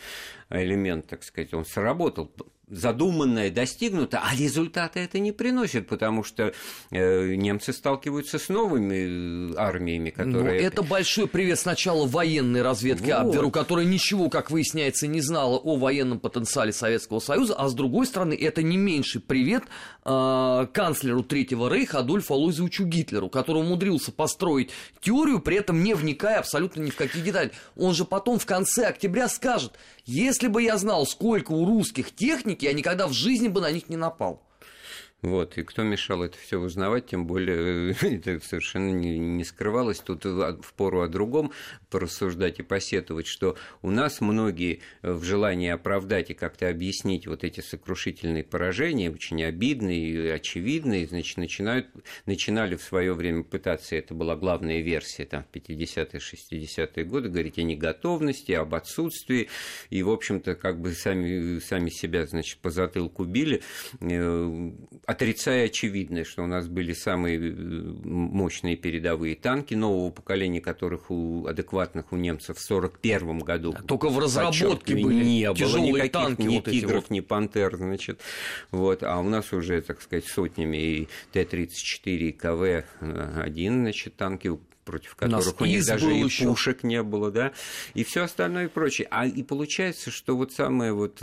элемент, 0.49 1.07
так 1.07 1.23
сказать, 1.23 1.53
он 1.53 1.65
сработал 1.65 2.29
задуманное 2.69 3.49
достигнуто, 3.49 4.21
а 4.21 4.35
результаты 4.35 4.99
это 4.99 5.19
не 5.19 5.31
приносит, 5.31 5.87
потому 5.87 6.23
что 6.23 6.53
э, 6.91 7.35
немцы 7.35 7.71
сталкиваются 7.71 8.39
с 8.39 8.49
новыми 8.49 9.51
э, 9.51 9.55
армиями, 9.57 10.13
ну, 10.15 10.23
которые... 10.23 10.61
Но 10.61 10.67
это 10.67 10.81
большой 10.83 11.27
привет 11.27 11.59
сначала 11.59 12.05
военной 12.05 12.61
разведки 12.61 13.05
вот. 13.05 13.13
Абверу, 13.13 13.51
которая 13.51 13.85
ничего, 13.85 14.29
как 14.29 14.51
выясняется, 14.51 15.07
не 15.07 15.21
знала 15.21 15.57
о 15.57 15.77
военном 15.77 16.19
потенциале 16.19 16.73
Советского 16.73 17.19
Союза, 17.19 17.55
а 17.55 17.69
с 17.69 17.73
другой 17.73 18.05
стороны, 18.05 18.33
это 18.33 18.61
не 18.61 18.75
меньший 18.75 19.21
привет 19.21 19.63
э, 20.03 20.67
канцлеру 20.73 21.23
Третьего 21.23 21.73
Рейха 21.73 21.99
Адольфу 21.99 22.33
Алойзовичу 22.33 22.83
Гитлеру, 22.83 23.29
который 23.29 23.61
умудрился 23.61 24.11
построить 24.11 24.71
теорию, 24.99 25.39
при 25.39 25.55
этом 25.55 25.83
не 25.83 25.93
вникая 25.93 26.39
абсолютно 26.39 26.81
ни 26.81 26.89
в 26.89 26.97
какие 26.97 27.23
детали. 27.23 27.51
Он 27.77 27.93
же 27.93 28.03
потом 28.03 28.39
в 28.39 28.45
конце 28.45 28.87
октября 28.87 29.29
скажет, 29.29 29.73
если 30.05 30.47
бы 30.47 30.63
я 30.63 30.77
знал, 30.77 31.05
сколько 31.05 31.51
у 31.51 31.65
русских 31.65 32.13
техники, 32.15 32.56
я 32.63 32.73
никогда 32.73 33.07
в 33.07 33.13
жизни 33.13 33.47
бы 33.47 33.61
на 33.61 33.71
них 33.71 33.89
не 33.89 33.97
напал. 33.97 34.41
Вот, 35.23 35.57
и 35.57 35.63
кто 35.63 35.81
мешал 35.81 36.21
это 36.21 36.37
все 36.37 36.59
узнавать, 36.59 37.07
тем 37.07 37.25
более 37.25 37.91
это 38.01 38.39
совершенно 38.39 38.91
не, 38.91 39.17
не 39.17 39.43
скрывалось. 39.43 39.99
Тут 39.99 40.25
в 40.25 40.73
пору 40.75 41.01
о 41.01 41.07
другом 41.07 41.51
порассуждать 41.89 42.59
и 42.59 42.63
посетовать, 42.63 43.25
что 43.25 43.57
у 43.81 43.89
нас 43.89 44.21
многие 44.21 44.81
в 45.01 45.23
желании 45.23 45.69
оправдать 45.69 46.29
и 46.29 46.35
как-то 46.35 46.69
объяснить 46.69 47.25
вот 47.25 47.43
эти 47.43 47.61
сокрушительные 47.61 48.43
поражения, 48.43 49.09
очень 49.09 49.43
обидные 49.43 49.97
и 49.97 50.27
очевидные, 50.27 51.07
значит, 51.07 51.37
начинают, 51.37 51.87
начинали 52.27 52.75
в 52.75 52.83
свое 52.83 53.13
время 53.13 53.43
пытаться, 53.43 53.95
это 53.95 54.13
была 54.13 54.35
главная 54.35 54.81
версия 54.81 55.25
там, 55.25 55.45
в 55.51 55.55
50-е, 55.55 56.19
60-е 56.19 57.05
годы, 57.05 57.29
говорить 57.29 57.57
о 57.57 57.63
неготовности, 57.63 58.51
об 58.51 58.75
отсутствии, 58.75 59.49
и, 59.89 60.03
в 60.03 60.11
общем-то, 60.11 60.53
как 60.53 60.79
бы 60.79 60.91
сами, 60.93 61.57
сами 61.57 61.89
себя, 61.89 62.27
значит, 62.27 62.59
по 62.59 62.69
затылку 62.69 63.23
били, 63.23 63.63
э, 63.99 64.71
отрицая 65.07 65.67
очевидное, 65.67 66.25
что 66.25 66.43
у 66.43 66.47
нас 66.47 66.67
были 66.67 66.91
самые 66.91 67.37
э, 67.37 67.51
мощные 68.03 68.75
передовые 68.75 69.35
танки 69.35 69.73
нового 69.73 70.11
поколения, 70.11 70.59
которых 70.59 71.09
у 71.09 71.47
адекватных 71.47 72.11
у 72.11 72.17
немцев 72.17 72.57
в 72.57 72.71
1941 72.71 73.39
году. 73.39 73.73
Только 73.87 74.09
в 74.09 74.19
разработке 74.19 74.95
были 74.95 75.23
не 75.23 75.53
было 75.53 75.77
никаких 75.77 76.11
танки, 76.11 76.41
ни 76.41 76.55
вот 76.57 76.65
тигров, 76.65 77.03
вот. 77.03 77.09
ни 77.09 77.21
пантер, 77.21 77.77
значит. 77.77 78.19
Вот, 78.71 79.01
а 79.01 79.17
у 79.19 79.23
нас 79.23 79.53
уже, 79.53 79.81
так 79.81 80.01
сказать, 80.01 80.25
сотнями 80.25 80.77
и 80.77 81.07
Т-34, 81.31 82.03
и 82.03 82.31
КВ-1, 82.33 83.69
значит, 83.69 84.17
танки 84.17 84.59
против 84.87 85.15
которых 85.15 85.59
у 85.59 85.65
них 85.65 85.85
даже 85.85 86.15
и 86.15 86.23
еще. 86.23 86.45
пушек 86.45 86.83
не 86.83 87.03
было, 87.03 87.29
да, 87.29 87.51
и 87.93 88.05
все 88.05 88.23
остальное 88.23 88.65
и 88.65 88.67
прочее. 88.69 89.07
А 89.11 89.27
и 89.27 89.43
получается, 89.43 90.11
что 90.11 90.37
вот 90.37 90.53
самое 90.53 90.93
вот 90.93 91.21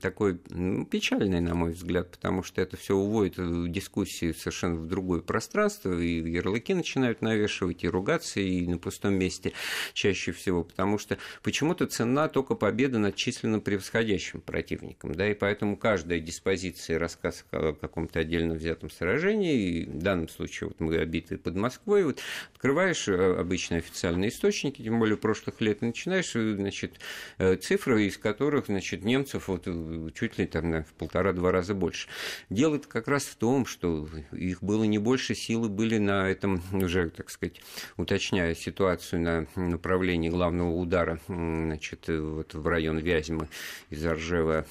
такое 0.00 0.38
ну, 0.50 0.84
печальное, 0.84 1.40
на 1.40 1.54
мой 1.54 1.72
взгляд, 1.72 2.10
потому 2.10 2.42
что 2.42 2.60
это 2.60 2.76
все 2.76 2.94
уводит 2.94 3.36
дискуссии 3.72 4.32
совершенно 4.32 4.76
в 4.76 4.86
другое 4.86 5.20
пространство, 5.22 5.98
и 5.98 6.30
ярлыки 6.30 6.74
начинают 6.74 7.22
навешивать, 7.22 7.82
и 7.82 7.88
ругаться, 7.88 8.40
и 8.40 8.66
на 8.66 8.76
пустом 8.76 9.14
месте 9.14 9.54
чаще 9.94 10.32
всего, 10.32 10.62
потому 10.62 10.98
что 10.98 11.16
почему-то 11.42 11.86
цена 11.86 12.28
только 12.28 12.54
победа 12.54 12.98
над 12.98 13.16
численно 13.16 13.58
превосходящим 13.58 14.42
противником, 14.42 15.14
да, 15.14 15.30
и 15.30 15.34
поэтому 15.34 15.78
каждая 15.78 16.20
диспозиция, 16.20 16.98
рассказ 16.98 17.46
о 17.52 17.72
каком-то 17.72 18.18
отдельно 18.18 18.52
взятом 18.52 18.90
сражении, 18.90 19.56
и 19.56 19.86
в 19.86 20.02
данном 20.02 20.28
случае 20.28 20.68
вот 20.68 20.80
мы 20.80 20.98
обиты 20.98 21.38
под 21.38 21.56
Москвой, 21.56 22.04
вот 22.04 22.18
открываешь 22.52 22.97
читаешь 22.98 23.08
э, 23.08 23.40
обычные 23.40 23.78
официальные 23.78 24.30
источники, 24.30 24.82
тем 24.82 24.98
более 24.98 25.16
прошлых 25.16 25.60
лет, 25.60 25.82
начинаешь, 25.82 26.34
э, 26.34 26.54
значит, 26.56 26.98
э, 27.38 27.56
цифры, 27.56 28.04
из 28.04 28.18
которых, 28.18 28.66
значит, 28.66 29.04
немцев 29.04 29.48
вот 29.48 29.66
чуть 30.14 30.38
ли 30.38 30.46
там 30.46 30.70
на 30.70 30.86
полтора-два 30.98 31.52
раза 31.52 31.74
больше. 31.74 32.08
Дело 32.50 32.78
как 32.78 33.08
раз 33.08 33.24
в 33.24 33.36
том, 33.36 33.66
что 33.66 34.08
их 34.32 34.62
было 34.62 34.84
не 34.84 34.98
больше, 34.98 35.34
силы 35.34 35.68
были 35.68 35.98
на 35.98 36.28
этом, 36.28 36.62
уже, 36.72 37.10
так 37.10 37.30
сказать, 37.30 37.60
уточняя 37.96 38.54
ситуацию 38.54 39.20
на 39.20 39.46
направлении 39.56 40.28
главного 40.28 40.74
удара, 40.74 41.20
значит, 41.28 42.08
вот 42.08 42.54
в 42.54 42.66
район 42.66 42.98
Вязьмы 42.98 43.48
из 43.90 44.04
Ржева 44.04 44.66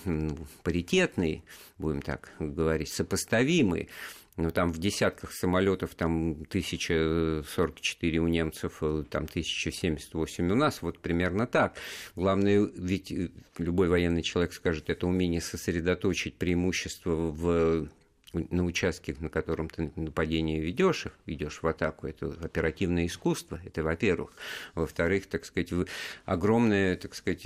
паритетный, 0.63 1.43
будем 1.77 2.01
так 2.01 2.31
говорить, 2.39 2.89
сопоставимый 2.89 3.89
ну, 4.37 4.51
там 4.51 4.71
в 4.71 4.77
десятках 4.77 5.33
самолетов, 5.33 5.95
там 5.95 6.43
1044 6.49 8.19
у 8.19 8.27
немцев, 8.27 8.77
э, 8.81 9.03
там 9.09 9.23
1078 9.23 10.51
у 10.51 10.55
нас, 10.55 10.81
вот 10.81 10.99
примерно 10.99 11.47
так. 11.47 11.75
Главное, 12.15 12.69
ведь 12.75 13.11
э, 13.11 13.31
любой 13.57 13.89
военный 13.89 14.21
человек 14.21 14.53
скажет, 14.53 14.89
это 14.89 15.07
умение 15.07 15.41
сосредоточить 15.41 16.35
преимущество 16.35 17.11
в 17.11 17.89
на 18.33 18.65
участке, 18.65 19.15
на 19.19 19.29
котором 19.29 19.69
ты 19.69 19.91
нападение 19.95 20.59
ведешь, 20.61 21.07
ведешь 21.25 21.63
в 21.63 21.67
атаку, 21.67 22.07
это 22.07 22.27
оперативное 22.41 23.05
искусство, 23.05 23.59
это 23.65 23.83
во-первых. 23.83 24.31
Во-вторых, 24.75 25.27
так 25.27 25.45
сказать, 25.45 25.71
огромная, 26.25 26.97
так 26.97 27.15
сказать, 27.15 27.43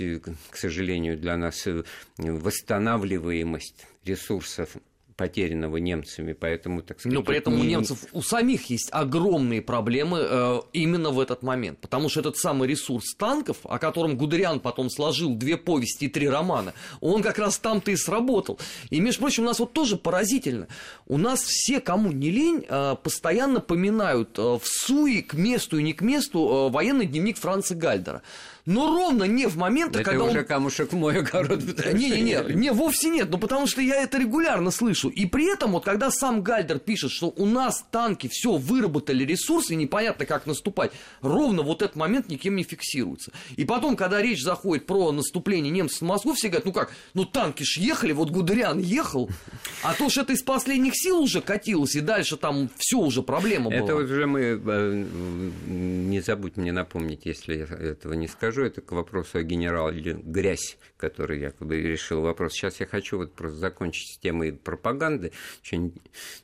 к 0.50 0.56
сожалению, 0.56 1.16
для 1.16 1.36
нас 1.36 1.66
э, 1.66 1.84
восстанавливаемость 2.18 3.86
ресурсов 4.04 4.76
потерянного 5.16 5.76
немцами, 5.76 6.32
поэтому, 6.32 6.82
так 6.82 7.00
сказать... 7.00 7.16
Но 7.16 7.22
при 7.22 7.38
этом 7.38 7.56
не... 7.56 7.62
у 7.62 7.64
немцев 7.64 7.98
у 8.12 8.22
самих 8.22 8.70
есть 8.70 8.88
огромные 8.92 9.62
проблемы 9.62 10.18
э, 10.20 10.60
именно 10.72 11.10
в 11.10 11.20
этот 11.20 11.42
момент, 11.42 11.78
потому 11.80 12.08
что 12.08 12.20
этот 12.20 12.36
самый 12.36 12.68
ресурс 12.68 13.14
танков, 13.14 13.58
о 13.64 13.78
котором 13.78 14.16
Гудериан 14.16 14.60
потом 14.60 14.90
сложил 14.90 15.34
две 15.34 15.56
повести 15.56 16.06
и 16.06 16.08
три 16.08 16.28
романа, 16.28 16.74
он 17.00 17.22
как 17.22 17.38
раз 17.38 17.58
там-то 17.58 17.90
и 17.90 17.96
сработал. 17.96 18.58
И, 18.90 19.00
между 19.00 19.20
прочим, 19.20 19.44
у 19.44 19.46
нас 19.46 19.58
вот 19.58 19.72
тоже 19.72 19.96
поразительно, 19.96 20.68
у 21.06 21.18
нас 21.18 21.42
все, 21.42 21.80
кому 21.80 22.12
не 22.12 22.30
лень, 22.30 22.64
э, 22.68 22.96
постоянно 23.02 23.60
поминают 23.60 24.38
э, 24.38 24.42
в 24.42 24.62
суе 24.64 25.22
к 25.22 25.34
месту 25.34 25.78
и 25.78 25.82
не 25.82 25.92
к 25.92 26.02
месту 26.02 26.68
э, 26.68 26.72
военный 26.72 27.06
дневник 27.06 27.38
Франца 27.38 27.74
Гальдера. 27.74 28.22
Но 28.64 28.86
ровно 28.94 29.24
не 29.24 29.46
в 29.46 29.56
момент, 29.56 29.96
это 29.96 30.04
когда 30.04 30.24
уже 30.24 30.40
он... 30.40 30.44
камушек 30.44 30.92
в 30.92 30.96
мой 30.96 31.18
огород. 31.18 31.62
Не-не-не, 31.92 32.54
не, 32.54 32.72
вовсе 32.72 33.08
нет, 33.08 33.28
но 33.30 33.38
потому 33.38 33.66
что 33.66 33.80
я 33.80 34.02
это 34.02 34.18
регулярно 34.18 34.70
слышу. 34.70 35.08
И 35.08 35.26
при 35.26 35.52
этом, 35.52 35.72
вот 35.72 35.84
когда 35.84 36.10
сам 36.10 36.42
Гальдер 36.42 36.78
пишет, 36.78 37.10
что 37.10 37.32
у 37.36 37.46
нас 37.46 37.84
танки 37.90 38.28
все 38.30 38.56
выработали 38.56 39.24
ресурсы, 39.24 39.74
непонятно 39.74 40.26
как 40.26 40.46
наступать, 40.46 40.92
ровно 41.20 41.62
вот 41.62 41.82
этот 41.82 41.96
момент 41.96 42.28
никем 42.28 42.54
не 42.54 42.62
фиксируется. 42.62 43.32
И 43.56 43.64
потом, 43.64 43.96
когда 43.96 44.22
речь 44.22 44.42
заходит 44.42 44.86
про 44.86 45.10
наступление 45.10 45.72
немцев 45.72 46.02
на 46.02 46.08
Москву, 46.08 46.34
все 46.34 46.48
говорят, 46.48 46.66
ну 46.66 46.72
как, 46.72 46.92
ну 47.14 47.24
танки 47.24 47.64
ж 47.64 47.78
ехали, 47.78 48.12
вот 48.12 48.30
Гудериан 48.30 48.78
ехал, 48.78 49.28
а 49.82 49.94
то 49.94 50.08
ж 50.08 50.18
это 50.18 50.34
из 50.34 50.42
последних 50.42 50.92
сил 50.94 51.20
уже 51.20 51.40
катилось, 51.40 51.96
и 51.96 52.00
дальше 52.00 52.36
там 52.36 52.70
все 52.76 52.98
уже 52.98 53.22
проблема 53.22 53.70
была. 53.70 53.80
Это 53.80 53.96
уже 53.96 54.26
мы, 54.26 54.40
э, 54.40 55.04
не 55.66 56.20
забудь 56.20 56.56
мне 56.56 56.70
напомнить, 56.70 57.22
если 57.24 57.56
я 57.56 57.64
этого 57.64 58.12
не 58.12 58.28
скажу, 58.28 58.51
это 58.60 58.80
к 58.80 58.92
вопросу 58.92 59.38
о 59.38 59.42
генерале 59.42 60.20
Грязь, 60.22 60.76
который 60.96 61.40
якобы 61.40 61.80
решил 61.80 62.20
вопрос. 62.20 62.52
Сейчас 62.52 62.80
я 62.80 62.86
хочу 62.86 63.18
вот 63.18 63.32
просто 63.32 63.58
закончить 63.58 64.14
с 64.14 64.18
темой 64.18 64.52
пропаганды. 64.52 65.32
Очень 65.62 65.94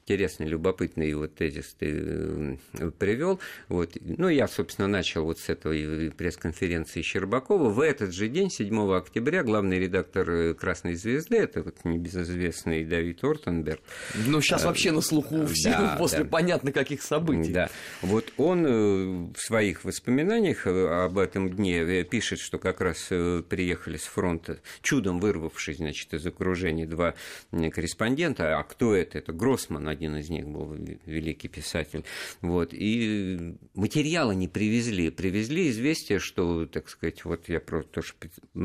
интересный, 0.04 0.46
любопытный 0.46 1.12
вот 1.14 1.34
тезис 1.34 1.74
ты 1.78 2.58
э, 2.78 2.90
привел. 2.98 3.40
Вот. 3.68 3.96
Ну, 4.00 4.28
я, 4.28 4.48
собственно, 4.48 4.88
начал 4.88 5.24
вот 5.24 5.38
с 5.38 5.48
этой 5.48 6.10
пресс-конференции 6.10 7.02
Щербакова. 7.02 7.68
В 7.68 7.80
этот 7.80 8.12
же 8.12 8.28
день, 8.28 8.50
7 8.50 8.96
октября, 8.96 9.42
главный 9.42 9.78
редактор 9.78 10.30
э, 10.30 10.54
«Красной 10.54 10.94
звезды», 10.94 11.36
это 11.36 11.62
вот 11.62 11.84
небезызвестный 11.84 12.84
Давид 12.84 13.22
Ортенберг. 13.22 13.80
Ну, 14.26 14.40
сейчас 14.40 14.64
вообще 14.64 14.92
на 14.92 15.00
слуху 15.00 15.46
всех 15.46 15.78
да, 15.78 15.96
после 15.98 16.24
да. 16.24 16.30
понятно 16.30 16.72
каких 16.72 17.02
событий. 17.02 17.52
Да. 17.52 17.70
Вот 18.02 18.32
он 18.36 19.32
в 19.32 19.38
своих 19.38 19.84
воспоминаниях 19.84 20.66
об 20.66 21.18
этом 21.18 21.50
дне 21.50 21.84
пишет, 22.04 22.40
что 22.40 22.58
как 22.58 22.80
раз 22.80 23.06
приехали 23.48 23.96
с 23.96 24.04
фронта, 24.04 24.60
чудом 24.82 25.20
вырвавшись, 25.20 25.78
значит, 25.78 26.12
из 26.14 26.26
окружения 26.26 26.86
два 26.86 27.14
корреспондента. 27.50 28.58
А 28.58 28.62
кто 28.62 28.94
это? 28.94 29.18
Это 29.18 29.32
Гроссман, 29.32 29.88
один 29.88 30.16
из 30.16 30.28
них 30.30 30.46
был 30.46 30.74
великий 31.06 31.48
писатель. 31.48 32.04
Вот. 32.40 32.70
И 32.72 33.56
материала 33.74 34.32
не 34.32 34.48
привезли. 34.48 35.10
Привезли 35.10 35.70
известие, 35.70 36.18
что, 36.18 36.66
так 36.66 36.88
сказать, 36.88 37.24
вот 37.24 37.48
я 37.48 37.60
тоже 37.60 38.14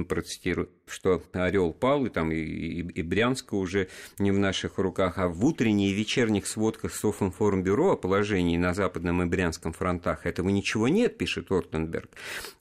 процитирую, 0.08 0.70
что 0.86 1.24
Орел 1.34 1.72
пал, 1.74 2.06
и 2.06 2.10
там 2.10 2.32
и, 2.32 2.36
и, 2.36 2.80
и 2.82 3.02
Брянска 3.02 3.56
уже 3.56 3.88
не 4.20 4.32
в 4.32 4.40
наших 4.40 4.78
руках, 4.78 5.18
а 5.18 5.28
в 5.28 5.44
утренних 5.46 5.92
и 5.92 5.94
вечерних 5.94 6.46
сводках 6.46 6.94
Софинформбюро 6.94 7.94
о 7.94 7.96
положении 7.96 8.58
на 8.58 8.74
Западном 8.74 9.24
и 9.24 9.26
Брянском 9.26 9.74
фронтах 9.74 10.26
этого 10.26 10.50
ничего 10.50 10.88
нет, 10.88 11.18
пишет 11.18 11.52
Ортенберг. 11.52 12.10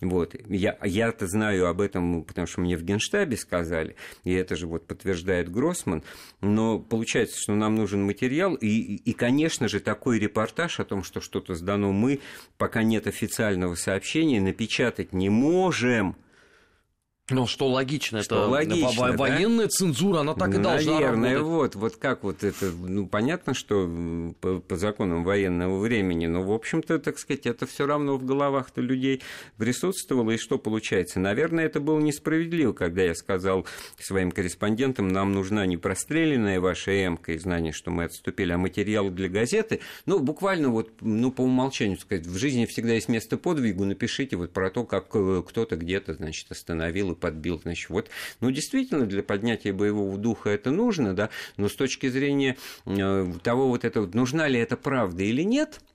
Вот. 0.00 0.34
Я, 0.48 0.78
я-то 0.84 1.26
знаю 1.26 1.66
об 1.66 1.80
этом, 1.80 2.24
потому 2.24 2.46
что 2.46 2.60
мне 2.60 2.76
в 2.76 2.82
Генштабе 2.82 3.36
сказали, 3.36 3.96
и 4.24 4.32
это 4.32 4.56
же 4.56 4.66
вот 4.66 4.86
подтверждает 4.86 5.50
Гроссман, 5.50 6.02
но 6.40 6.78
получается, 6.78 7.38
что 7.38 7.54
нам 7.54 7.74
нужен 7.74 8.04
материал, 8.04 8.54
и, 8.54 8.68
и 8.68 9.12
конечно 9.12 9.68
же, 9.68 9.80
такой 9.80 10.18
репортаж 10.18 10.78
о 10.80 10.84
том, 10.84 11.02
что 11.02 11.20
что-то 11.20 11.54
сдано 11.54 11.92
мы, 11.92 12.20
пока 12.56 12.82
нет 12.82 13.06
официального 13.06 13.74
сообщения, 13.74 14.40
напечатать 14.40 15.12
не 15.12 15.28
можем– 15.28 16.16
ну, 17.30 17.46
что 17.46 17.68
логично, 17.68 18.22
что 18.22 18.34
это 18.36 18.46
логично, 18.48 18.90
во- 18.96 19.12
военная 19.12 19.68
цензура, 19.68 20.20
она 20.20 20.34
так 20.34 20.54
и 20.56 20.58
должна 20.58 20.94
Наверное, 20.94 21.38
вот, 21.38 21.76
вот 21.76 21.96
как 21.96 22.24
вот 22.24 22.42
это, 22.42 22.72
ну, 22.72 23.06
понятно, 23.06 23.54
что 23.54 23.88
по, 24.40 24.58
по 24.58 24.76
законам 24.76 25.22
военного 25.22 25.78
времени, 25.78 26.26
но, 26.26 26.42
в 26.42 26.50
общем-то, 26.50 26.98
так 26.98 27.20
сказать, 27.20 27.46
это 27.46 27.64
все 27.66 27.86
равно 27.86 28.16
в 28.16 28.24
головах-то 28.24 28.80
людей 28.80 29.22
присутствовало, 29.56 30.32
и 30.32 30.36
что 30.36 30.58
получается? 30.58 31.20
Наверное, 31.20 31.64
это 31.64 31.78
было 31.78 32.00
несправедливо, 32.00 32.72
когда 32.72 33.02
я 33.02 33.14
сказал 33.14 33.66
своим 34.00 34.32
корреспондентам, 34.32 35.08
нам 35.08 35.32
нужна 35.32 35.64
не 35.64 35.76
простреленная 35.76 36.60
ваша 36.60 37.06
эмка 37.06 37.32
и 37.32 37.38
знание, 37.38 37.72
что 37.72 37.92
мы 37.92 38.04
отступили, 38.04 38.50
а 38.50 38.58
материал 38.58 39.10
для 39.10 39.28
газеты, 39.28 39.78
ну, 40.06 40.18
буквально 40.18 40.70
вот, 40.70 40.90
ну, 41.00 41.30
по 41.30 41.42
умолчанию 41.42 41.98
сказать, 41.98 42.26
в 42.26 42.36
жизни 42.36 42.66
всегда 42.66 42.94
есть 42.94 43.08
место 43.08 43.36
подвигу, 43.36 43.84
напишите 43.84 44.34
вот 44.34 44.52
про 44.52 44.70
то, 44.70 44.84
как 44.84 45.06
э, 45.14 45.44
кто-то 45.46 45.76
где-то, 45.76 46.14
значит, 46.14 46.50
остановил 46.50 47.11
и 47.12 47.16
подбил. 47.16 47.60
Значит, 47.62 47.90
вот, 47.90 48.08
ну, 48.40 48.50
действительно, 48.50 49.06
для 49.06 49.22
поднятия 49.22 49.72
боевого 49.72 50.16
духа 50.18 50.50
это 50.50 50.70
нужно, 50.70 51.14
да, 51.14 51.30
но 51.56 51.68
с 51.68 51.74
точки 51.74 52.08
зрения 52.08 52.56
э, 52.86 53.32
того 53.42 53.68
вот 53.68 53.84
этого, 53.84 54.08
нужна 54.12 54.48
ли 54.48 54.58
это 54.58 54.76
правда 54.76 55.22
или 55.22 55.42
нет– 55.42 55.80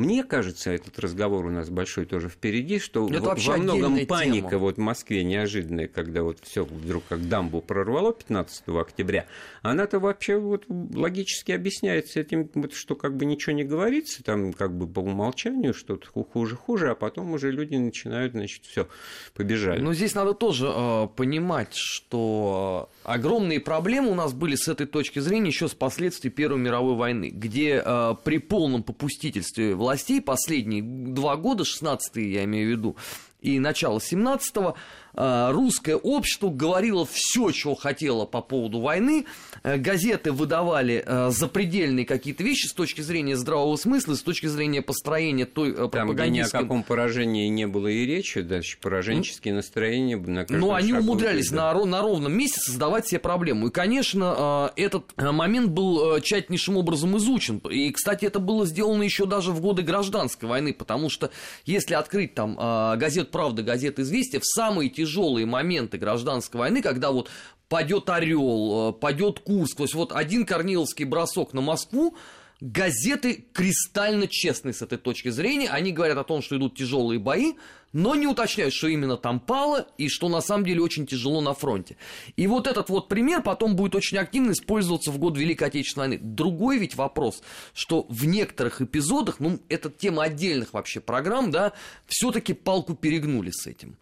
мне 0.00 0.24
кажется, 0.24 0.70
этот 0.70 0.98
разговор 0.98 1.44
у 1.44 1.50
нас 1.50 1.68
большой 1.68 2.06
тоже 2.06 2.28
впереди, 2.28 2.78
что 2.78 3.06
Это 3.08 3.20
во, 3.20 3.34
во 3.34 3.56
многом 3.58 4.06
паника 4.06 4.50
тема. 4.50 4.60
вот 4.62 4.76
в 4.76 4.80
Москве 4.80 5.22
неожиданная, 5.24 5.88
когда 5.88 6.22
вот 6.22 6.38
все 6.42 6.64
вдруг 6.64 7.04
как 7.08 7.28
дамбу 7.28 7.60
прорвало 7.60 8.14
15 8.14 8.68
октября, 8.68 9.26
она-то 9.62 9.98
вообще 9.98 10.38
вот 10.38 10.64
логически 10.68 11.52
объясняется 11.52 12.20
этим, 12.20 12.48
вот, 12.54 12.72
что 12.72 12.96
как 12.96 13.16
бы 13.16 13.26
ничего 13.26 13.52
не 13.52 13.64
говорится, 13.64 14.24
там 14.24 14.54
как 14.54 14.74
бы 14.74 14.86
по 14.86 15.00
умолчанию 15.00 15.74
что-то 15.74 16.08
хуже-хуже, 16.08 16.90
а 16.90 16.94
потом 16.94 17.32
уже 17.32 17.50
люди 17.50 17.76
начинают, 17.76 18.32
значит, 18.32 18.64
все, 18.64 18.88
побежали. 19.34 19.80
Но 19.80 19.92
здесь 19.92 20.14
надо 20.14 20.32
тоже 20.32 20.72
э, 20.74 21.08
понимать, 21.14 21.74
что 21.74 22.88
огромные 23.04 23.60
проблемы 23.60 24.10
у 24.10 24.14
нас 24.14 24.32
были 24.32 24.54
с 24.54 24.66
этой 24.68 24.86
точки 24.86 25.18
зрения 25.18 25.48
еще 25.48 25.68
с 25.68 25.74
последствий 25.74 26.30
Первой 26.30 26.58
мировой 26.58 26.96
войны, 26.96 27.30
где 27.30 27.82
э, 27.84 28.14
при 28.24 28.38
полном 28.38 28.82
попустительстве 28.82 29.74
властей 29.90 30.20
последние 30.20 30.82
два 30.82 31.36
года, 31.36 31.64
16-е 31.64 32.32
я 32.32 32.44
имею 32.44 32.68
в 32.68 32.70
виду, 32.70 32.96
и 33.40 33.58
начало 33.58 33.98
17-го, 33.98 34.70
Э, 34.70 34.74
русское 35.14 35.96
общество 35.96 36.50
говорило 36.50 37.06
все, 37.06 37.52
что 37.52 37.74
хотело 37.74 38.26
по 38.26 38.40
поводу 38.40 38.80
войны. 38.80 39.26
Э, 39.62 39.76
газеты 39.76 40.32
выдавали 40.32 41.02
э, 41.04 41.30
запредельные 41.30 42.06
какие-то 42.06 42.42
вещи 42.42 42.66
с 42.66 42.72
точки 42.72 43.00
зрения 43.00 43.36
здравого 43.36 43.76
смысла, 43.76 44.14
с 44.14 44.22
точки 44.22 44.46
зрения 44.46 44.82
построения 44.82 45.46
той 45.46 45.88
Там, 45.90 46.12
где 46.12 46.28
ни 46.28 46.40
о 46.40 46.48
каком 46.48 46.82
поражении 46.82 47.48
не 47.48 47.66
было 47.66 47.88
и 47.88 48.06
речи, 48.06 48.40
даже 48.40 48.76
пораженческие 48.80 49.54
настроения 49.54 50.16
на 50.16 50.46
Ну, 50.48 50.72
они 50.72 50.92
умудрялись 50.92 51.50
на, 51.50 51.72
на 51.84 52.00
ровном 52.00 52.32
месте 52.32 52.60
создавать 52.60 53.08
себе 53.08 53.20
проблему. 53.20 53.68
И, 53.68 53.70
конечно, 53.70 54.72
этот 54.76 55.04
момент 55.16 55.70
был 55.70 56.20
тщательнейшим 56.20 56.76
образом 56.76 57.16
изучен. 57.16 57.58
И, 57.58 57.90
кстати, 57.90 58.24
это 58.24 58.38
было 58.38 58.66
сделано 58.66 59.02
еще 59.02 59.26
даже 59.26 59.52
в 59.52 59.60
годы 59.60 59.82
гражданской 59.82 60.48
войны, 60.48 60.72
потому 60.72 61.10
что 61.10 61.30
если 61.64 61.94
открыть 61.94 62.34
там 62.34 62.56
газет 62.98 63.30
«Правда», 63.30 63.62
газет 63.62 63.98
«Известия», 63.98 64.40
в 64.40 64.46
самые 64.46 64.88
тяжелые 65.00 65.46
моменты 65.46 65.98
гражданской 65.98 66.60
войны, 66.60 66.82
когда 66.82 67.10
вот 67.10 67.30
падет 67.68 68.10
Орел, 68.10 68.90
э, 68.90 68.92
падет 68.92 69.40
Курск, 69.40 69.78
то 69.78 69.84
есть 69.84 69.94
вот 69.94 70.12
один 70.12 70.44
Корниловский 70.44 71.04
бросок 71.04 71.54
на 71.54 71.60
Москву, 71.60 72.16
газеты 72.60 73.46
кристально 73.52 74.26
честны 74.26 74.72
с 74.72 74.82
этой 74.82 74.98
точки 74.98 75.30
зрения, 75.30 75.70
они 75.70 75.92
говорят 75.92 76.18
о 76.18 76.24
том, 76.24 76.42
что 76.42 76.56
идут 76.56 76.76
тяжелые 76.76 77.18
бои, 77.18 77.54
но 77.92 78.14
не 78.14 78.26
уточняют, 78.26 78.74
что 78.74 78.88
именно 78.88 79.16
там 79.16 79.40
пало 79.40 79.88
и 79.98 80.08
что 80.08 80.28
на 80.28 80.40
самом 80.40 80.64
деле 80.64 80.82
очень 80.82 81.06
тяжело 81.06 81.40
на 81.40 81.54
фронте. 81.54 81.96
И 82.36 82.46
вот 82.46 82.66
этот 82.66 82.88
вот 82.88 83.08
пример 83.08 83.42
потом 83.42 83.76
будет 83.76 83.94
очень 83.94 84.18
активно 84.18 84.52
использоваться 84.52 85.10
в 85.10 85.18
год 85.18 85.36
Великой 85.36 85.68
Отечественной 85.68 86.08
войны. 86.08 86.22
Другой 86.22 86.78
ведь 86.78 86.94
вопрос, 86.94 87.42
что 87.72 88.06
в 88.08 88.26
некоторых 88.26 88.80
эпизодах, 88.82 89.40
ну, 89.40 89.60
это 89.68 89.90
тема 89.90 90.24
отдельных 90.24 90.72
вообще 90.74 91.00
программ, 91.00 91.50
да, 91.50 91.72
все-таки 92.06 92.52
палку 92.52 92.94
перегнули 92.94 93.50
с 93.50 93.66
этим. 93.66 93.96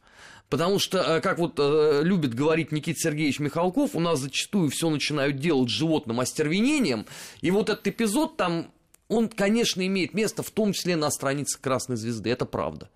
Потому 0.48 0.78
что, 0.78 0.98
э, 0.98 1.20
как 1.20 1.38
вот 1.38 1.58
э, 1.58 2.00
любит 2.02 2.34
говорить 2.34 2.72
Никита 2.72 2.98
Сергеевич 2.98 3.38
Михалков, 3.38 3.94
у 3.94 4.00
нас 4.00 4.20
зачастую 4.20 4.70
все 4.70 4.88
начинают 4.88 5.36
делать 5.36 5.68
животным 5.68 6.20
остервенением. 6.20 7.06
И 7.42 7.50
вот 7.50 7.68
этот 7.68 7.86
эпизод 7.86 8.36
там 8.36 8.70
он, 9.08 9.28
конечно, 9.28 9.84
имеет 9.86 10.12
место, 10.12 10.42
в 10.42 10.50
том 10.50 10.72
числе 10.72 10.94
на 10.94 11.10
странице 11.10 11.58
Красной 11.60 11.96
Звезды, 11.96 12.30
это 12.30 12.44
правда. 12.44 12.90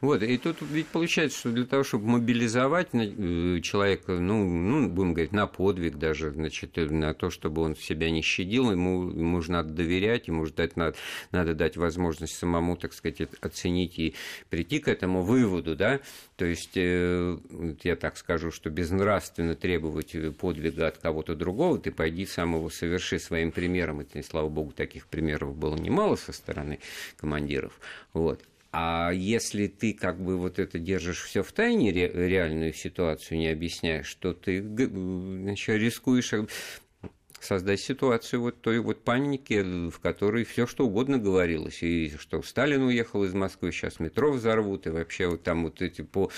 Вот, 0.00 0.22
и 0.22 0.38
тут 0.38 0.56
ведь 0.62 0.86
получается, 0.86 1.38
что 1.38 1.50
для 1.50 1.66
того, 1.66 1.84
чтобы 1.84 2.06
мобилизовать 2.06 2.88
э, 2.94 3.60
человека, 3.60 4.18
ну, 4.18 4.42
ну 4.44 4.88
будем 4.88 5.12
говорить, 5.12 5.32
на 5.32 5.46
подвиг 5.46 5.96
даже, 5.96 6.32
значит, 6.32 6.78
э, 6.78 6.86
на 6.86 7.12
то, 7.12 7.28
чтобы 7.28 7.60
он 7.60 7.76
себя 7.76 8.10
не 8.10 8.22
щадил, 8.22 8.70
ему, 8.70 9.10
ему 9.10 9.42
же 9.42 9.52
надо 9.52 9.74
доверять, 9.74 10.28
ему 10.28 10.46
же 10.46 10.54
дать, 10.54 10.76
надо, 10.76 10.96
надо 11.30 11.54
дать 11.54 11.76
возможность 11.76 12.36
самому, 12.36 12.76
так 12.76 12.94
сказать, 12.94 13.28
оценить 13.42 13.98
и 13.98 14.14
прийти 14.48 14.78
к 14.78 14.88
этому 14.88 15.22
выводу, 15.22 15.76
да, 15.76 16.00
то 16.36 16.46
есть, 16.46 16.72
э, 16.76 17.38
я 17.84 17.96
так 17.96 18.16
скажу, 18.16 18.50
что 18.50 18.70
безнравственно 18.70 19.54
требовать 19.54 20.16
подвига 20.38 20.86
от 20.86 20.96
кого-то 20.96 21.34
другого, 21.34 21.78
ты 21.78 21.92
пойди 21.92 22.24
сам 22.24 22.54
его 22.54 22.70
соверши 22.70 23.18
своим 23.18 23.52
примером, 23.52 24.00
и, 24.00 24.22
слава 24.22 24.48
богу, 24.48 24.72
таких 24.72 25.06
примеров 25.06 25.49
примеров 25.50 25.56
было 25.56 25.76
немало 25.76 26.16
со 26.16 26.32
стороны 26.32 26.78
командиров. 27.16 27.78
Вот. 28.12 28.40
А 28.72 29.10
если 29.12 29.66
ты 29.66 29.92
как 29.92 30.20
бы 30.20 30.36
вот 30.36 30.60
это 30.60 30.78
держишь 30.78 31.24
все 31.24 31.42
в 31.42 31.50
тайне, 31.50 31.90
ре, 31.90 32.08
реальную 32.08 32.72
ситуацию 32.72 33.38
не 33.38 33.48
объясняешь, 33.48 34.14
то 34.14 34.32
ты 34.32 34.62
значит, 34.62 35.80
рискуешь 35.80 36.32
создать 37.40 37.80
ситуацию 37.80 38.42
вот 38.42 38.60
той 38.60 38.78
вот 38.78 39.02
паники, 39.02 39.90
в 39.90 39.98
которой 40.00 40.44
все 40.44 40.66
что 40.66 40.86
угодно 40.86 41.18
говорилось, 41.18 41.82
и 41.82 42.12
что 42.18 42.42
Сталин 42.42 42.82
уехал 42.82 43.24
из 43.24 43.34
Москвы, 43.34 43.72
сейчас 43.72 43.98
метро 43.98 44.32
взорвут, 44.32 44.86
и 44.86 44.90
вообще 44.90 45.26
вот 45.26 45.42
там 45.42 45.64
вот 45.64 45.82
эти 45.82 46.02
по 46.02 46.30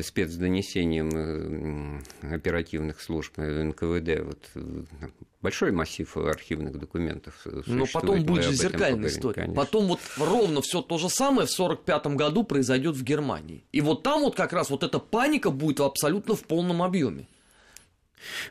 спецдонесениям 0.00 1.10
э, 1.12 2.34
оперативных 2.34 3.00
служб 3.00 3.38
э, 3.38 3.62
НКВД, 3.62 4.24
вот 4.24 4.50
э, 4.54 4.84
большой 5.42 5.72
массив 5.72 6.16
архивных 6.16 6.78
документов. 6.78 7.46
Но 7.66 7.84
потом 7.92 8.24
будет 8.24 8.44
же 8.44 8.52
зеркальная 8.52 9.08
история. 9.08 9.42
Конечно. 9.42 9.54
Потом 9.54 9.86
вот 9.86 10.00
ровно 10.18 10.62
все 10.62 10.82
то 10.82 10.98
же 10.98 11.08
самое 11.08 11.46
в 11.46 11.52
1945 11.52 12.06
году 12.16 12.44
произойдет 12.44 12.96
в 12.96 13.04
Германии. 13.04 13.64
И 13.72 13.80
вот 13.80 14.02
там 14.02 14.22
вот 14.22 14.34
как 14.34 14.52
раз 14.52 14.70
вот 14.70 14.82
эта 14.82 14.98
паника 14.98 15.50
будет 15.50 15.80
абсолютно 15.80 16.34
в 16.34 16.44
полном 16.44 16.82
объеме. 16.82 17.28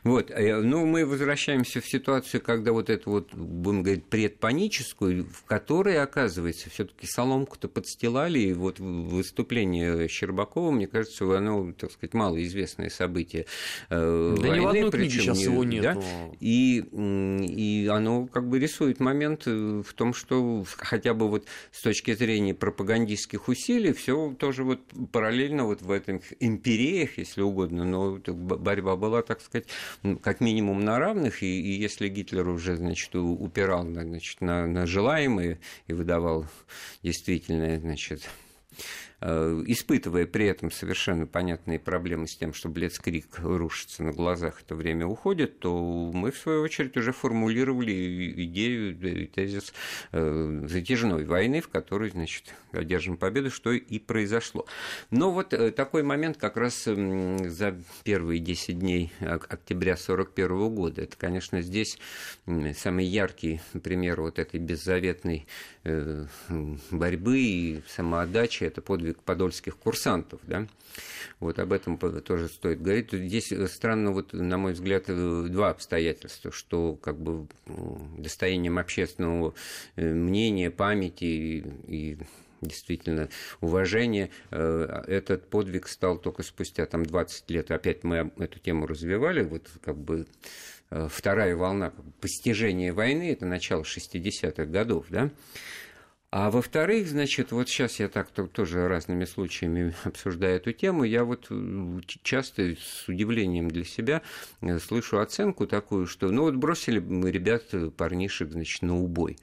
Вот, 0.04 0.30
э, 0.30 0.60
ну, 0.60 0.86
мы 0.86 1.04
возвращаемся 1.04 1.80
в 1.80 1.86
ситуацию, 1.86 2.40
когда 2.40 2.72
вот 2.72 2.90
эту 2.90 3.10
вот, 3.10 3.34
будем 3.34 3.82
говорить, 3.82 4.04
предпаническую, 4.04 5.24
в 5.24 5.44
которой, 5.44 6.00
оказывается, 6.00 6.70
все 6.70 6.84
таки 6.84 7.06
соломку-то 7.06 7.68
подстилали, 7.68 8.38
и 8.38 8.52
вот 8.52 8.78
выступление 8.78 10.08
Щербакова, 10.08 10.70
мне 10.70 10.86
кажется, 10.86 11.36
оно, 11.36 11.72
так 11.72 11.92
сказать, 11.92 12.14
малоизвестное 12.14 12.90
событие 12.90 13.46
э, 13.90 14.36
Да 14.36 14.48
войны, 14.48 14.60
ни 14.60 14.64
в 14.64 14.68
одной 14.68 14.90
книге 14.90 15.10
сейчас 15.10 15.40
его 15.40 15.64
нет. 15.64 15.82
Да? 15.82 16.00
И, 16.40 16.78
и 16.78 17.86
оно 17.88 18.26
как 18.26 18.48
бы 18.48 18.58
рисует 18.58 19.00
момент 19.00 19.42
э, 19.46 19.82
в 19.86 19.92
том, 19.94 20.14
что 20.14 20.64
хотя 20.76 21.14
бы 21.14 21.28
вот 21.28 21.46
с 21.72 21.82
точки 21.82 22.14
зрения 22.14 22.54
пропагандистских 22.54 23.48
усилий, 23.48 23.92
все 23.92 24.34
тоже 24.38 24.64
вот 24.64 24.80
параллельно 25.12 25.64
вот 25.64 25.82
в 25.82 25.90
этих 25.90 26.20
империях, 26.40 27.18
если 27.18 27.42
угодно, 27.42 27.84
но 27.84 28.18
борьба 28.26 28.96
была, 28.96 29.22
так 29.22 29.40
сказать, 29.40 29.55
сказать, 29.56 30.20
как 30.22 30.40
минимум 30.40 30.84
на 30.84 30.98
равных, 30.98 31.42
и, 31.42 31.60
и 31.60 31.72
если 31.80 32.08
Гитлер 32.08 32.48
уже, 32.48 32.76
значит, 32.76 33.14
упирал 33.14 33.84
значит, 33.86 34.40
на, 34.40 34.66
на 34.66 34.86
желаемое 34.86 35.58
и 35.86 35.92
выдавал 35.92 36.46
действительно, 37.02 37.78
значит, 37.78 38.28
испытывая 39.20 40.26
при 40.26 40.46
этом 40.46 40.70
совершенно 40.70 41.26
понятные 41.26 41.78
проблемы 41.78 42.28
с 42.28 42.36
тем, 42.36 42.52
что 42.52 42.68
Блецкрик 42.68 43.38
рушится 43.38 44.02
на 44.02 44.12
глазах, 44.12 44.60
это 44.62 44.74
время 44.74 45.06
уходит, 45.06 45.58
то 45.58 46.10
мы, 46.12 46.30
в 46.30 46.36
свою 46.36 46.62
очередь, 46.62 46.96
уже 46.96 47.12
формулировали 47.12 48.44
идею 48.44 49.28
тезис 49.28 49.72
э, 50.12 50.64
затяжной 50.66 51.24
войны, 51.24 51.62
в 51.62 51.68
которой, 51.68 52.10
значит, 52.10 52.54
одержим 52.72 53.16
победу, 53.16 53.50
что 53.50 53.72
и 53.72 53.98
произошло. 53.98 54.66
Но 55.10 55.30
вот 55.30 55.54
э, 55.54 55.70
такой 55.70 56.02
момент 56.02 56.36
как 56.36 56.58
раз 56.58 56.84
за 56.84 57.76
первые 58.04 58.38
10 58.38 58.78
дней 58.78 59.12
октября 59.20 59.94
1941 59.94 60.74
года, 60.74 61.02
это, 61.02 61.16
конечно, 61.16 61.62
здесь 61.62 61.98
самый 62.76 63.06
яркий 63.06 63.60
пример 63.82 64.20
вот 64.20 64.38
этой 64.38 64.60
беззаветной 64.60 65.46
борьбы 66.90 67.38
и 67.38 67.82
самоотдачи, 67.88 68.64
это 68.64 68.82
подвиг 68.82 69.05
подвиг 69.06 69.22
подольских 69.22 69.76
курсантов, 69.76 70.40
да, 70.44 70.66
вот 71.40 71.58
об 71.58 71.72
этом 71.72 71.98
тоже 71.98 72.48
стоит 72.48 72.80
говорить. 72.80 73.12
Здесь 73.12 73.52
странно, 73.70 74.10
вот, 74.10 74.32
на 74.32 74.56
мой 74.58 74.72
взгляд, 74.72 75.04
э, 75.08 75.46
два 75.48 75.70
обстоятельства, 75.70 76.50
что 76.50 76.96
как 76.96 77.18
бы 77.18 77.46
достоянием 78.18 78.78
общественного 78.78 79.54
э, 79.96 80.12
мнения, 80.12 80.70
памяти 80.70 81.24
и, 81.24 81.58
и 81.86 82.18
действительно 82.62 83.28
уважения. 83.60 84.30
Э, 84.50 85.04
этот 85.06 85.48
подвиг 85.48 85.88
стал 85.88 86.18
только 86.18 86.42
спустя 86.42 86.86
там, 86.86 87.04
20 87.04 87.50
лет. 87.50 87.70
Опять 87.70 88.02
мы 88.02 88.32
эту 88.38 88.58
тему 88.58 88.86
развивали, 88.86 89.42
вот 89.42 89.68
как 89.82 89.96
бы 89.96 90.26
вторая 90.88 91.56
волна 91.56 91.92
постижения 92.20 92.92
войны, 92.92 93.32
это 93.32 93.44
начало 93.44 93.82
60-х 93.82 94.66
годов, 94.66 95.06
да, 95.10 95.30
а 96.30 96.50
во-вторых, 96.50 97.08
значит, 97.08 97.52
вот 97.52 97.68
сейчас 97.68 98.00
я 98.00 98.08
так 98.08 98.30
тоже 98.30 98.88
разными 98.88 99.24
случаями 99.24 99.94
обсуждаю 100.04 100.56
эту 100.56 100.72
тему, 100.72 101.04
я 101.04 101.24
вот 101.24 101.46
э, 101.50 102.00
часто 102.22 102.74
с 102.74 103.08
удивлением 103.08 103.68
для 103.68 103.84
себя 103.84 104.22
э, 104.60 104.78
слышу 104.78 105.20
оценку 105.20 105.66
такую, 105.66 106.06
что 106.06 106.28
ну 106.28 106.42
вот 106.42 106.56
бросили 106.56 106.98
мы 106.98 107.30
ребят, 107.30 107.62
э, 107.72 107.90
парнишек, 107.90 108.50
значит, 108.50 108.82
на 108.82 108.98
убой. 108.98 109.38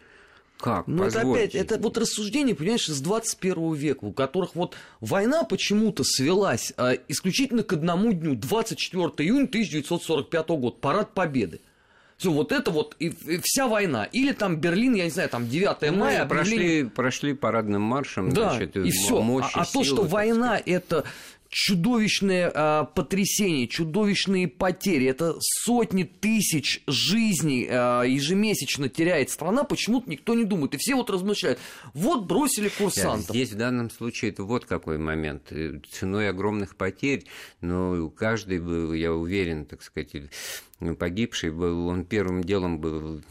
Как? 0.57 0.87
Ну, 0.87 1.03
это 1.03 1.21
опять, 1.21 1.55
это 1.55 1.77
вот 1.77 1.97
рассуждение, 1.97 2.55
понимаешь, 2.55 2.87
из 2.87 3.01
21 3.01 3.73
века, 3.73 4.05
у 4.05 4.13
которых 4.13 4.55
вот 4.55 4.75
война 5.01 5.43
почему-то 5.43 6.05
свелась 6.05 6.73
а, 6.77 6.93
исключительно 7.09 7.63
к 7.63 7.73
одному 7.73 8.13
дню, 8.13 8.35
24 8.35 9.03
июня 9.17 9.45
1945 9.45 10.47
года, 10.49 10.77
парад 10.77 11.13
Победы. 11.13 11.59
Все, 12.23 12.31
вот 12.31 12.53
это 12.53 12.71
вот 12.71 12.95
и, 12.99 13.07
и 13.07 13.41
вся 13.43 13.67
война. 13.67 14.05
Или 14.05 14.31
там 14.31 14.55
Берлин, 14.55 14.93
я 14.93 15.03
не 15.03 15.09
знаю, 15.09 15.27
там 15.27 15.49
9 15.49 15.91
ну, 15.91 15.97
мая. 15.97 16.25
Прошли, 16.25 16.85
прошли 16.85 17.33
парадным 17.33 17.81
маршем. 17.81 18.31
Да, 18.31 18.51
значит, 18.51 18.77
и 18.77 18.91
все. 18.91 19.21
А, 19.21 19.49
а 19.61 19.65
то, 19.65 19.83
что 19.83 20.03
война 20.03 20.57
это 20.65 21.03
чудовищное 21.53 22.51
а, 22.53 22.83
потрясение, 22.85 23.67
чудовищные 23.67 24.47
потери. 24.47 25.05
Это 25.05 25.35
сотни 25.39 26.03
тысяч 26.03 26.81
жизней 26.87 27.67
а, 27.69 28.01
ежемесячно 28.03 28.89
теряет 28.89 29.29
страна, 29.29 29.63
почему-то 29.63 30.09
никто 30.09 30.33
не 30.33 30.45
думает. 30.45 30.73
И 30.73 30.77
все 30.77 30.95
вот 30.95 31.11
размышляют. 31.11 31.59
Вот 31.93 32.25
бросили 32.25 32.69
курсантов. 32.69 33.27
Да, 33.27 33.33
здесь 33.33 33.51
в 33.51 33.57
данном 33.57 33.91
случае 33.91 34.31
это 34.31 34.43
вот 34.43 34.65
какой 34.65 34.97
момент. 34.97 35.51
Э, 35.51 35.79
ценой 35.91 36.29
огромных 36.29 36.75
потерь, 36.75 37.25
но 37.61 38.09
каждый 38.09 38.59
был, 38.59 38.91
я 38.93 39.13
уверен, 39.13 39.65
так 39.65 39.83
сказать, 39.83 40.11
погибший 40.97 41.51
был, 41.51 41.87
он 41.87 42.03
первым 42.03 42.43
делом 42.43 42.79
был 42.79 43.21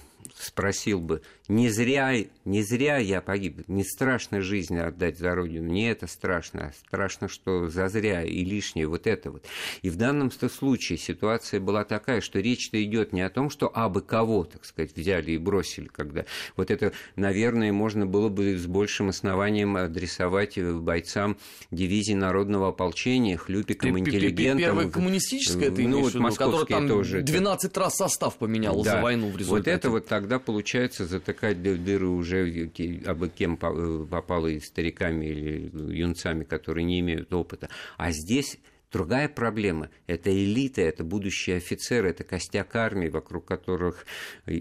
спросил 0.43 1.01
бы, 1.01 1.23
не 1.49 1.69
зря, 1.69 2.15
не 2.45 2.63
зря 2.63 2.99
я 2.99 3.21
погиб, 3.21 3.63
не 3.69 3.85
страшно 3.85 4.41
жизнь 4.41 4.79
отдать 4.79 5.19
за 5.19 5.35
родину, 5.35 5.69
не 5.69 5.89
это 5.89 6.07
страшно, 6.07 6.69
а 6.69 6.73
страшно, 6.87 7.29
что 7.29 7.69
зазря 7.69 8.25
и 8.25 8.45
лишнее 8.45 8.87
вот 8.87 9.07
это 9.07 9.31
вот. 9.31 9.45
И 9.83 9.91
в 9.91 9.97
данном 9.97 10.31
случае 10.31 10.99
ситуация 10.99 11.61
была 11.61 11.85
такая, 11.85 12.21
что 12.21 12.41
речь-то 12.41 12.83
идет 12.83 13.13
не 13.13 13.23
о 13.23 13.31
том, 13.31 13.51
что 13.51 13.71
абы 13.73 14.03
кого, 14.03 14.45
так 14.45 14.65
сказать, 14.65 14.97
взяли 14.97 15.33
и 15.33 15.39
бросили, 15.39 15.89
когда 15.89 16.25
вот 16.57 16.71
это, 16.71 16.93
наверное, 17.17 17.73
можно 17.73 18.07
было 18.07 18.29
бы 18.29 18.57
с 18.57 18.67
большим 18.67 19.09
основанием 19.09 19.77
адресовать 19.77 20.59
бойцам 20.59 21.37
дивизии 21.71 22.15
народного 22.15 22.69
ополчения, 22.69 23.37
хлюпикам, 23.37 23.99
интеллигентам. 23.99 24.59
Первая 24.59 24.89
коммунистическая, 24.89 25.71
ты 25.71 25.87
ну, 25.87 26.01
вот 26.01 26.15
виду, 26.15 26.35
которая 26.35 26.67
там 26.67 26.89
тоже 26.89 27.23
12 27.23 27.77
раз 27.77 27.97
состав 27.97 28.37
поменял 28.37 28.83
да. 28.83 28.97
за 28.97 29.03
войну 29.03 29.31
в 29.31 29.37
результате. 29.37 29.71
Вот 29.71 29.79
это 29.79 29.91
вот 29.91 30.07
тогда 30.07 30.32
получается 30.39 31.07
затыкать 31.07 31.63
дыры 31.63 32.09
уже 32.09 32.71
абы 33.07 33.29
кем 33.29 33.55
э, 33.61 34.07
попало 34.11 34.49
и 34.49 34.61
стариками 34.61 35.27
или 35.27 35.97
юнцами, 35.97 36.45
которые 36.45 36.85
не 36.85 37.01
имеют 37.01 37.33
опыта. 37.33 37.69
А 37.97 38.13
здесь 38.13 38.59
Другая 38.93 39.31
проблема– 39.31 39.89
это 40.07 40.31
элита, 40.31 40.83
это 40.83 41.03
будущие 41.03 41.57
офицеры, 41.57 42.11
это 42.11 42.25
костяк 42.25 42.77
армии, 42.77 43.09
вокруг 43.09 43.47
которых 43.47 44.05
э, 44.45 44.61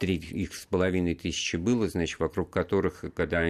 три 0.00 0.16
их 0.16 0.56
с 0.56 0.66
половиной 0.66 1.14
тысячи 1.14 1.54
было, 1.54 1.88
значит, 1.88 2.18
вокруг 2.18 2.50
которых, 2.50 3.04
когда 3.14 3.46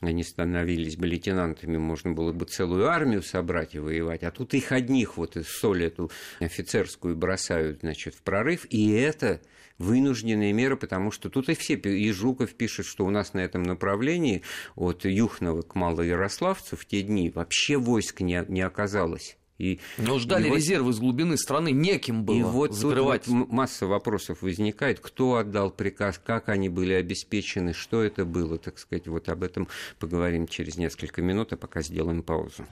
они 0.00 0.22
становились 0.24 0.96
бы 0.96 1.06
лейтенантами, 1.06 1.76
можно 1.76 2.12
было 2.12 2.32
бы 2.32 2.46
целую 2.46 2.88
армию 2.88 3.22
собрать 3.22 3.74
и 3.74 3.78
воевать, 3.78 4.22
а 4.22 4.30
тут 4.30 4.54
их 4.54 4.72
одних 4.72 5.18
вот 5.18 5.36
соль 5.46 5.84
эту 5.84 6.10
офицерскую 6.40 7.14
бросают, 7.14 7.80
значит, 7.80 8.14
в 8.14 8.22
прорыв, 8.22 8.66
и 8.70 8.90
это 8.92 9.42
вынужденные 9.76 10.54
меры, 10.54 10.78
потому 10.78 11.10
что 11.10 11.28
тут 11.28 11.50
и 11.50 11.54
все, 11.54 11.74
и 11.74 12.10
Жуков 12.10 12.54
пишет, 12.54 12.86
что 12.86 13.04
у 13.04 13.10
нас 13.10 13.34
на 13.34 13.40
этом 13.40 13.64
направлении 13.64 14.42
от 14.76 15.04
Юхнова 15.04 15.60
к 15.60 15.74
Малоярославцу 15.74 16.76
в 16.76 16.86
те 16.86 17.02
дни 17.02 17.30
вообще 17.30 17.76
войск 17.76 18.22
не, 18.22 18.42
не 18.48 18.62
оказалось. 18.62 19.37
И, 19.58 19.80
Но 19.98 20.20
ждали 20.20 20.48
и 20.48 20.54
резервы 20.54 20.86
вот, 20.86 20.94
из 20.94 20.98
глубины 21.00 21.36
страны, 21.36 21.72
неким 21.72 22.24
было 22.24 22.36
и 22.36 22.42
вот 22.42 22.74
закрывать. 22.74 23.24
Тут 23.24 23.34
вот 23.34 23.48
масса 23.50 23.86
вопросов 23.86 24.42
возникает, 24.42 25.00
кто 25.00 25.34
отдал 25.34 25.70
приказ, 25.70 26.20
как 26.24 26.48
они 26.48 26.68
были 26.68 26.92
обеспечены, 26.92 27.72
что 27.72 28.02
это 28.02 28.24
было, 28.24 28.58
так 28.58 28.78
сказать. 28.78 29.08
Вот 29.08 29.28
об 29.28 29.42
этом 29.42 29.66
поговорим 29.98 30.46
через 30.46 30.76
несколько 30.76 31.22
минут, 31.22 31.52
а 31.52 31.56
пока 31.56 31.82
сделаем 31.82 32.22
паузу. 32.22 32.64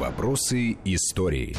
Вопросы 0.00 0.76
истории. 0.84 1.56